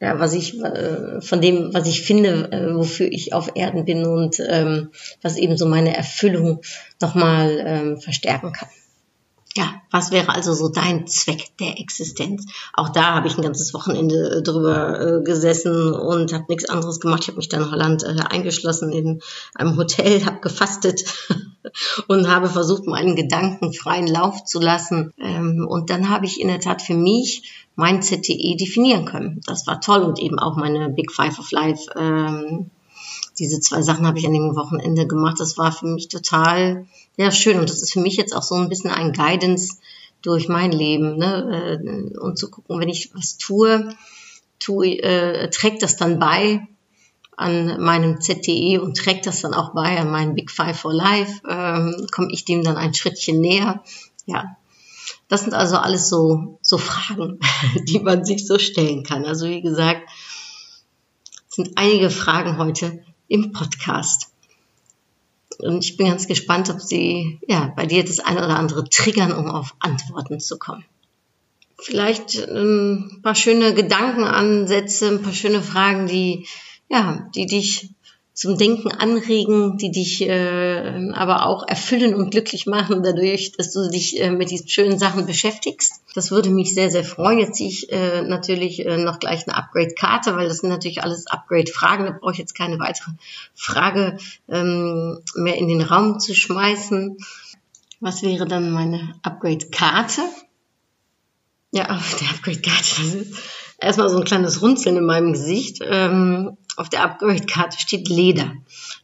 ja, 0.00 0.18
was 0.20 0.32
ich 0.32 0.60
äh, 0.60 1.20
von 1.20 1.40
dem, 1.40 1.74
was 1.74 1.88
ich 1.88 2.02
finde, 2.02 2.52
äh, 2.52 2.74
wofür 2.74 3.08
ich 3.10 3.32
auf 3.32 3.52
Erden 3.54 3.84
bin 3.84 4.04
und 4.04 4.40
ähm, 4.48 4.90
was 5.22 5.36
eben 5.36 5.56
so 5.56 5.66
meine 5.66 5.96
Erfüllung 5.96 6.62
nochmal 7.00 7.62
ähm, 7.66 8.00
verstärken 8.00 8.52
kann. 8.52 8.68
Ja, 9.58 9.82
was 9.90 10.12
wäre 10.12 10.32
also 10.32 10.54
so 10.54 10.68
dein 10.68 11.08
Zweck 11.08 11.56
der 11.58 11.80
Existenz? 11.80 12.46
Auch 12.74 12.90
da 12.90 13.16
habe 13.16 13.26
ich 13.26 13.36
ein 13.36 13.42
ganzes 13.42 13.74
Wochenende 13.74 14.36
äh, 14.36 14.42
drüber 14.42 15.00
äh, 15.00 15.24
gesessen 15.24 15.92
und 15.94 16.32
habe 16.32 16.44
nichts 16.48 16.66
anderes 16.66 17.00
gemacht. 17.00 17.22
Ich 17.22 17.26
habe 17.26 17.38
mich 17.38 17.48
dann 17.48 17.62
in 17.62 17.70
Holland 17.72 18.04
äh, 18.04 18.20
eingeschlossen 18.30 18.92
in 18.92 19.20
einem 19.56 19.76
Hotel, 19.76 20.24
habe 20.24 20.38
gefastet 20.38 21.02
und 22.06 22.28
habe 22.28 22.48
versucht, 22.48 22.86
meinen 22.86 23.16
Gedanken 23.16 23.72
freien 23.72 24.06
Lauf 24.06 24.44
zu 24.44 24.60
lassen. 24.60 25.12
Ähm, 25.18 25.66
und 25.68 25.90
dann 25.90 26.08
habe 26.08 26.26
ich 26.26 26.40
in 26.40 26.46
der 26.46 26.60
Tat 26.60 26.80
für 26.80 26.94
mich 26.94 27.66
mein 27.74 28.00
ZTE 28.00 28.54
definieren 28.54 29.06
können. 29.06 29.40
Das 29.44 29.66
war 29.66 29.80
toll 29.80 30.02
und 30.02 30.20
eben 30.20 30.38
auch 30.38 30.54
meine 30.54 30.88
Big 30.88 31.10
Five 31.10 31.40
of 31.40 31.50
Life. 31.50 31.90
Ähm, 31.96 32.70
diese 33.38 33.60
zwei 33.60 33.82
Sachen 33.82 34.06
habe 34.06 34.18
ich 34.18 34.26
an 34.26 34.32
dem 34.32 34.56
Wochenende 34.56 35.06
gemacht. 35.06 35.36
Das 35.38 35.58
war 35.58 35.72
für 35.72 35.86
mich 35.86 36.08
total 36.08 36.86
ja, 37.16 37.30
schön. 37.30 37.58
Und 37.58 37.68
das 37.68 37.82
ist 37.82 37.92
für 37.92 38.00
mich 38.00 38.16
jetzt 38.16 38.34
auch 38.34 38.42
so 38.42 38.54
ein 38.54 38.68
bisschen 38.68 38.90
ein 38.90 39.12
Guidance 39.12 39.76
durch 40.22 40.48
mein 40.48 40.72
Leben. 40.72 41.16
Ne? 41.16 41.80
Äh, 41.82 42.18
und 42.18 42.38
zu 42.38 42.50
gucken, 42.50 42.80
wenn 42.80 42.88
ich 42.88 43.14
was 43.14 43.38
tue, 43.38 43.88
tue 44.58 44.98
äh, 45.02 45.50
trägt 45.50 45.82
das 45.82 45.96
dann 45.96 46.18
bei 46.18 46.66
an 47.36 47.80
meinem 47.80 48.20
ZTE 48.20 48.80
und 48.82 48.96
trägt 48.96 49.26
das 49.26 49.42
dann 49.42 49.54
auch 49.54 49.72
bei 49.72 49.98
an 49.98 50.10
meinem 50.10 50.34
Big 50.34 50.50
Five 50.50 50.76
for 50.76 50.92
Life, 50.92 51.40
ähm, 51.48 52.08
komme 52.10 52.32
ich 52.32 52.44
dem 52.44 52.64
dann 52.64 52.76
ein 52.76 52.94
Schrittchen 52.94 53.40
näher. 53.40 53.84
Ja, 54.26 54.56
das 55.28 55.42
sind 55.42 55.54
also 55.54 55.76
alles 55.76 56.08
so, 56.08 56.58
so 56.62 56.78
Fragen, 56.78 57.38
die 57.88 58.00
man 58.00 58.24
sich 58.24 58.46
so 58.46 58.58
stellen 58.58 59.04
kann. 59.04 59.24
Also 59.24 59.46
wie 59.46 59.62
gesagt, 59.62 60.02
es 60.02 60.27
sind 61.58 61.76
einige 61.76 62.08
Fragen 62.08 62.56
heute, 62.56 63.02
im 63.26 63.50
Podcast. 63.50 64.28
Und 65.58 65.84
ich 65.84 65.96
bin 65.96 66.06
ganz 66.06 66.28
gespannt, 66.28 66.70
ob 66.70 66.80
sie 66.80 67.40
ja, 67.48 67.72
bei 67.74 67.84
dir 67.84 68.04
das 68.04 68.20
eine 68.20 68.44
oder 68.44 68.56
andere 68.56 68.88
triggern, 68.88 69.32
um 69.32 69.48
auf 69.48 69.74
Antworten 69.80 70.38
zu 70.38 70.56
kommen. 70.56 70.84
Vielleicht 71.76 72.36
ähm, 72.48 73.10
ein 73.12 73.22
paar 73.22 73.34
schöne 73.34 73.74
Gedankenansätze, 73.74 75.08
ein 75.08 75.22
paar 75.22 75.32
schöne 75.32 75.60
Fragen, 75.60 76.06
die, 76.06 76.46
ja, 76.88 77.28
die 77.34 77.46
dich 77.46 77.90
zum 78.38 78.56
Denken 78.56 78.92
anregen, 78.92 79.78
die 79.78 79.90
dich 79.90 80.20
äh, 80.22 81.10
aber 81.12 81.44
auch 81.46 81.66
erfüllen 81.66 82.14
und 82.14 82.30
glücklich 82.30 82.66
machen 82.66 83.02
dadurch, 83.02 83.50
dass 83.50 83.72
du 83.72 83.90
dich 83.90 84.20
äh, 84.20 84.30
mit 84.30 84.52
diesen 84.52 84.68
schönen 84.68 84.96
Sachen 84.96 85.26
beschäftigst. 85.26 86.02
Das 86.14 86.30
würde 86.30 86.48
mich 86.48 86.72
sehr, 86.72 86.88
sehr 86.88 87.02
freuen. 87.02 87.40
Jetzt 87.40 87.56
ziehe 87.56 87.68
ich 87.68 87.90
äh, 87.90 88.22
natürlich 88.22 88.86
äh, 88.86 88.96
noch 88.96 89.18
gleich 89.18 89.48
eine 89.48 89.56
Upgrade-Karte, 89.56 90.36
weil 90.36 90.46
das 90.46 90.58
sind 90.58 90.70
natürlich 90.70 91.02
alles 91.02 91.26
Upgrade-Fragen. 91.26 92.06
Da 92.06 92.12
brauche 92.12 92.30
ich 92.30 92.38
jetzt 92.38 92.54
keine 92.54 92.78
weitere 92.78 93.10
Frage 93.56 94.18
ähm, 94.48 95.18
mehr 95.34 95.56
in 95.56 95.66
den 95.66 95.82
Raum 95.82 96.20
zu 96.20 96.32
schmeißen. 96.32 97.16
Was 97.98 98.22
wäre 98.22 98.46
dann 98.46 98.70
meine 98.70 99.16
Upgrade-Karte? 99.22 100.22
Ja, 101.72 101.90
auf 101.96 102.16
der 102.20 102.30
Upgrade-Karte. 102.30 103.26
Erstmal 103.80 104.08
so 104.10 104.18
ein 104.18 104.24
kleines 104.24 104.62
Runzeln 104.62 104.96
in 104.96 105.06
meinem 105.06 105.32
Gesicht. 105.32 105.80
Ähm, 105.82 106.56
auf 106.78 106.88
der 106.88 107.02
Upgrade-Karte 107.02 107.78
steht 107.78 108.08
Leder. 108.08 108.52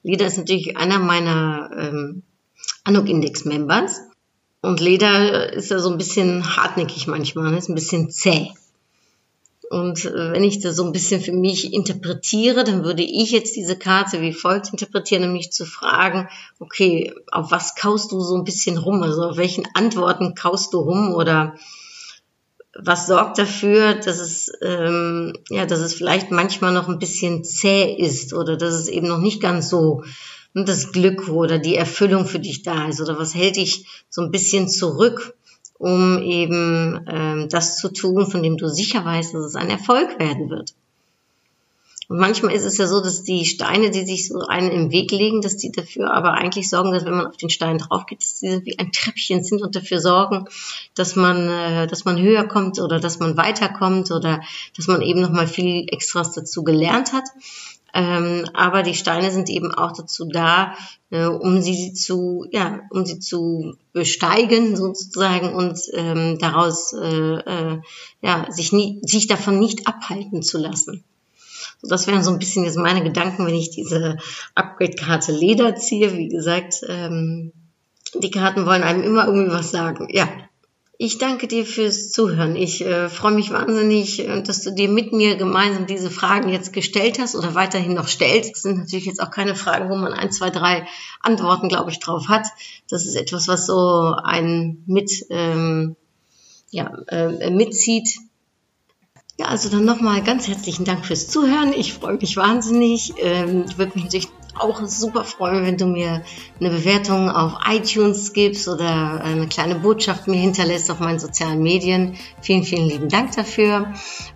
Leder 0.02 0.26
ist 0.26 0.38
natürlich 0.38 0.76
einer 0.76 0.98
meiner 0.98 1.70
ähm, 1.76 2.22
Anok-Index-Members. 2.84 4.00
Und 4.60 4.80
Leder 4.80 5.52
ist 5.52 5.70
ja 5.70 5.78
so 5.78 5.90
ein 5.90 5.98
bisschen 5.98 6.56
hartnäckig 6.56 7.06
manchmal, 7.06 7.50
ne? 7.50 7.58
ist 7.58 7.68
ein 7.68 7.74
bisschen 7.74 8.10
zäh. 8.10 8.52
Und 9.70 10.04
äh, 10.04 10.32
wenn 10.32 10.44
ich 10.44 10.60
das 10.60 10.76
so 10.76 10.84
ein 10.84 10.92
bisschen 10.92 11.20
für 11.20 11.32
mich 11.32 11.72
interpretiere, 11.72 12.62
dann 12.62 12.84
würde 12.84 13.02
ich 13.02 13.32
jetzt 13.32 13.56
diese 13.56 13.76
Karte 13.76 14.20
wie 14.20 14.32
folgt 14.32 14.70
interpretieren, 14.70 15.22
nämlich 15.22 15.50
zu 15.50 15.66
fragen, 15.66 16.28
okay, 16.60 17.12
auf 17.32 17.50
was 17.50 17.74
kaust 17.74 18.12
du 18.12 18.20
so 18.20 18.36
ein 18.36 18.44
bisschen 18.44 18.78
rum? 18.78 19.02
Also 19.02 19.22
auf 19.22 19.36
welchen 19.36 19.66
Antworten 19.74 20.34
kaust 20.34 20.72
du 20.74 20.78
rum 20.78 21.12
oder 21.12 21.56
was 22.76 23.06
sorgt 23.06 23.38
dafür, 23.38 23.94
dass 23.94 24.18
es, 24.18 24.52
ähm, 24.62 25.34
ja, 25.48 25.66
dass 25.66 25.80
es 25.80 25.94
vielleicht 25.94 26.30
manchmal 26.30 26.72
noch 26.72 26.88
ein 26.88 26.98
bisschen 26.98 27.44
zäh 27.44 27.94
ist 27.94 28.32
oder 28.32 28.56
dass 28.56 28.74
es 28.74 28.88
eben 28.88 29.06
noch 29.06 29.18
nicht 29.18 29.40
ganz 29.40 29.68
so 29.68 30.02
ne, 30.54 30.64
das 30.64 30.92
Glück 30.92 31.28
oder 31.28 31.58
die 31.58 31.76
Erfüllung 31.76 32.26
für 32.26 32.40
dich 32.40 32.62
da 32.62 32.88
ist 32.88 33.00
oder 33.00 33.18
was 33.18 33.34
hält 33.34 33.56
dich 33.56 33.86
so 34.08 34.22
ein 34.22 34.30
bisschen 34.30 34.68
zurück, 34.68 35.34
um 35.78 36.20
eben 36.22 37.04
ähm, 37.08 37.48
das 37.48 37.76
zu 37.76 37.92
tun, 37.92 38.26
von 38.26 38.42
dem 38.42 38.56
du 38.56 38.68
sicher 38.68 39.04
weißt, 39.04 39.34
dass 39.34 39.44
es 39.44 39.56
ein 39.56 39.70
Erfolg 39.70 40.18
werden 40.18 40.50
wird. 40.50 40.74
Und 42.08 42.18
manchmal 42.18 42.54
ist 42.54 42.64
es 42.64 42.78
ja 42.78 42.86
so, 42.86 43.00
dass 43.00 43.22
die 43.22 43.44
Steine, 43.44 43.90
die 43.90 44.04
sich 44.04 44.28
so 44.28 44.40
einen 44.40 44.70
im 44.70 44.90
Weg 44.90 45.10
legen, 45.10 45.40
dass 45.40 45.56
die 45.56 45.72
dafür 45.72 46.12
aber 46.12 46.32
eigentlich 46.34 46.68
sorgen, 46.68 46.92
dass 46.92 47.04
wenn 47.04 47.16
man 47.16 47.26
auf 47.26 47.36
den 47.36 47.50
Stein 47.50 47.78
drauf 47.78 48.06
geht, 48.06 48.22
dass 48.22 48.40
die 48.40 48.60
wie 48.64 48.78
ein 48.78 48.92
Treppchen 48.92 49.42
sind 49.42 49.62
und 49.62 49.74
dafür 49.74 50.00
sorgen, 50.00 50.46
dass 50.94 51.16
man, 51.16 51.48
äh, 51.48 51.86
dass 51.86 52.04
man 52.04 52.20
höher 52.20 52.44
kommt 52.44 52.78
oder 52.80 53.00
dass 53.00 53.18
man 53.20 53.36
weiterkommt 53.36 54.10
oder 54.10 54.42
dass 54.76 54.86
man 54.86 55.00
eben 55.00 55.20
nochmal 55.20 55.46
viel 55.46 55.86
Extras 55.88 56.32
dazu 56.32 56.62
gelernt 56.62 57.12
hat. 57.12 57.24
Ähm, 57.96 58.50
aber 58.54 58.82
die 58.82 58.94
Steine 58.94 59.30
sind 59.30 59.48
eben 59.48 59.72
auch 59.72 59.92
dazu 59.92 60.24
da, 60.28 60.74
äh, 61.10 61.26
um 61.26 61.62
sie 61.62 61.94
zu, 61.94 62.44
ja, 62.50 62.80
um 62.90 63.06
sie 63.06 63.20
zu 63.20 63.76
besteigen 63.92 64.76
sozusagen 64.76 65.54
und 65.54 65.78
ähm, 65.92 66.38
daraus, 66.40 66.92
äh, 66.92 67.78
ja, 68.20 68.46
sich 68.50 68.72
nie, 68.72 69.00
sich 69.02 69.28
davon 69.28 69.60
nicht 69.60 69.86
abhalten 69.86 70.42
zu 70.42 70.58
lassen. 70.58 71.04
Das 71.88 72.06
wären 72.06 72.22
so 72.22 72.30
ein 72.30 72.38
bisschen 72.38 72.64
jetzt 72.64 72.76
meine 72.76 73.02
Gedanken, 73.02 73.46
wenn 73.46 73.54
ich 73.54 73.70
diese 73.70 74.18
Upgrade-Karte 74.54 75.32
Leder 75.32 75.76
ziehe. 75.76 76.16
Wie 76.16 76.28
gesagt, 76.28 76.84
ähm, 76.88 77.52
die 78.14 78.30
Karten 78.30 78.66
wollen 78.66 78.82
einem 78.82 79.02
immer 79.02 79.26
irgendwie 79.26 79.52
was 79.52 79.70
sagen. 79.70 80.08
Ja, 80.10 80.28
ich 80.96 81.18
danke 81.18 81.48
dir 81.48 81.66
fürs 81.66 82.12
Zuhören. 82.12 82.54
Ich 82.54 82.80
äh, 82.84 83.08
freue 83.08 83.32
mich 83.32 83.50
wahnsinnig, 83.50 84.20
äh, 84.20 84.42
dass 84.42 84.62
du 84.62 84.70
dir 84.70 84.88
mit 84.88 85.12
mir 85.12 85.36
gemeinsam 85.36 85.86
diese 85.86 86.10
Fragen 86.10 86.48
jetzt 86.48 86.72
gestellt 86.72 87.18
hast 87.18 87.34
oder 87.34 87.54
weiterhin 87.54 87.94
noch 87.94 88.06
stellst. 88.06 88.54
Das 88.54 88.62
sind 88.62 88.78
natürlich 88.78 89.06
jetzt 89.06 89.20
auch 89.20 89.30
keine 89.30 89.56
Fragen, 89.56 89.90
wo 89.90 89.96
man 89.96 90.12
ein, 90.12 90.30
zwei, 90.30 90.50
drei 90.50 90.86
Antworten, 91.20 91.68
glaube 91.68 91.90
ich, 91.90 91.98
drauf 91.98 92.28
hat. 92.28 92.46
Das 92.88 93.06
ist 93.06 93.16
etwas, 93.16 93.48
was 93.48 93.66
so 93.66 94.14
einen 94.22 94.84
mit, 94.86 95.26
ähm, 95.30 95.96
ja, 96.70 96.96
äh, 97.08 97.50
mitzieht. 97.50 98.08
Ja, 99.38 99.46
also 99.46 99.68
dann 99.68 99.84
nochmal 99.84 100.22
ganz 100.22 100.46
herzlichen 100.46 100.84
Dank 100.84 101.04
fürs 101.04 101.26
Zuhören. 101.26 101.72
Ich 101.72 101.92
freue 101.92 102.14
mich 102.14 102.36
wahnsinnig. 102.36 103.14
Ähm, 103.18 103.64
würde 103.76 103.92
mich 103.94 104.04
natürlich 104.04 104.28
auch 104.54 104.80
super 104.86 105.24
freuen, 105.24 105.66
wenn 105.66 105.76
du 105.76 105.86
mir 105.86 106.22
eine 106.60 106.70
Bewertung 106.70 107.28
auf 107.28 107.54
iTunes 107.68 108.32
gibst 108.32 108.68
oder 108.68 109.20
eine 109.24 109.48
kleine 109.48 109.74
Botschaft 109.74 110.28
mir 110.28 110.38
hinterlässt 110.38 110.88
auf 110.90 111.00
meinen 111.00 111.18
sozialen 111.18 111.62
Medien. 111.62 112.16
Vielen, 112.40 112.62
vielen 112.62 112.88
lieben 112.88 113.08
Dank 113.08 113.34
dafür. 113.34 113.92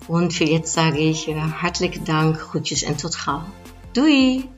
Und 0.09 0.33
für 0.33 0.45
jetzt 0.45 0.73
sage 0.73 0.99
ich 0.99 1.29
äh, 1.29 1.35
herzlichen 1.35 2.05
Dank, 2.05 2.53
Rutschis 2.53 2.83
en 2.83 2.99
tot 2.99 3.17
gauw. 3.25 3.43
Doei! 3.95 4.49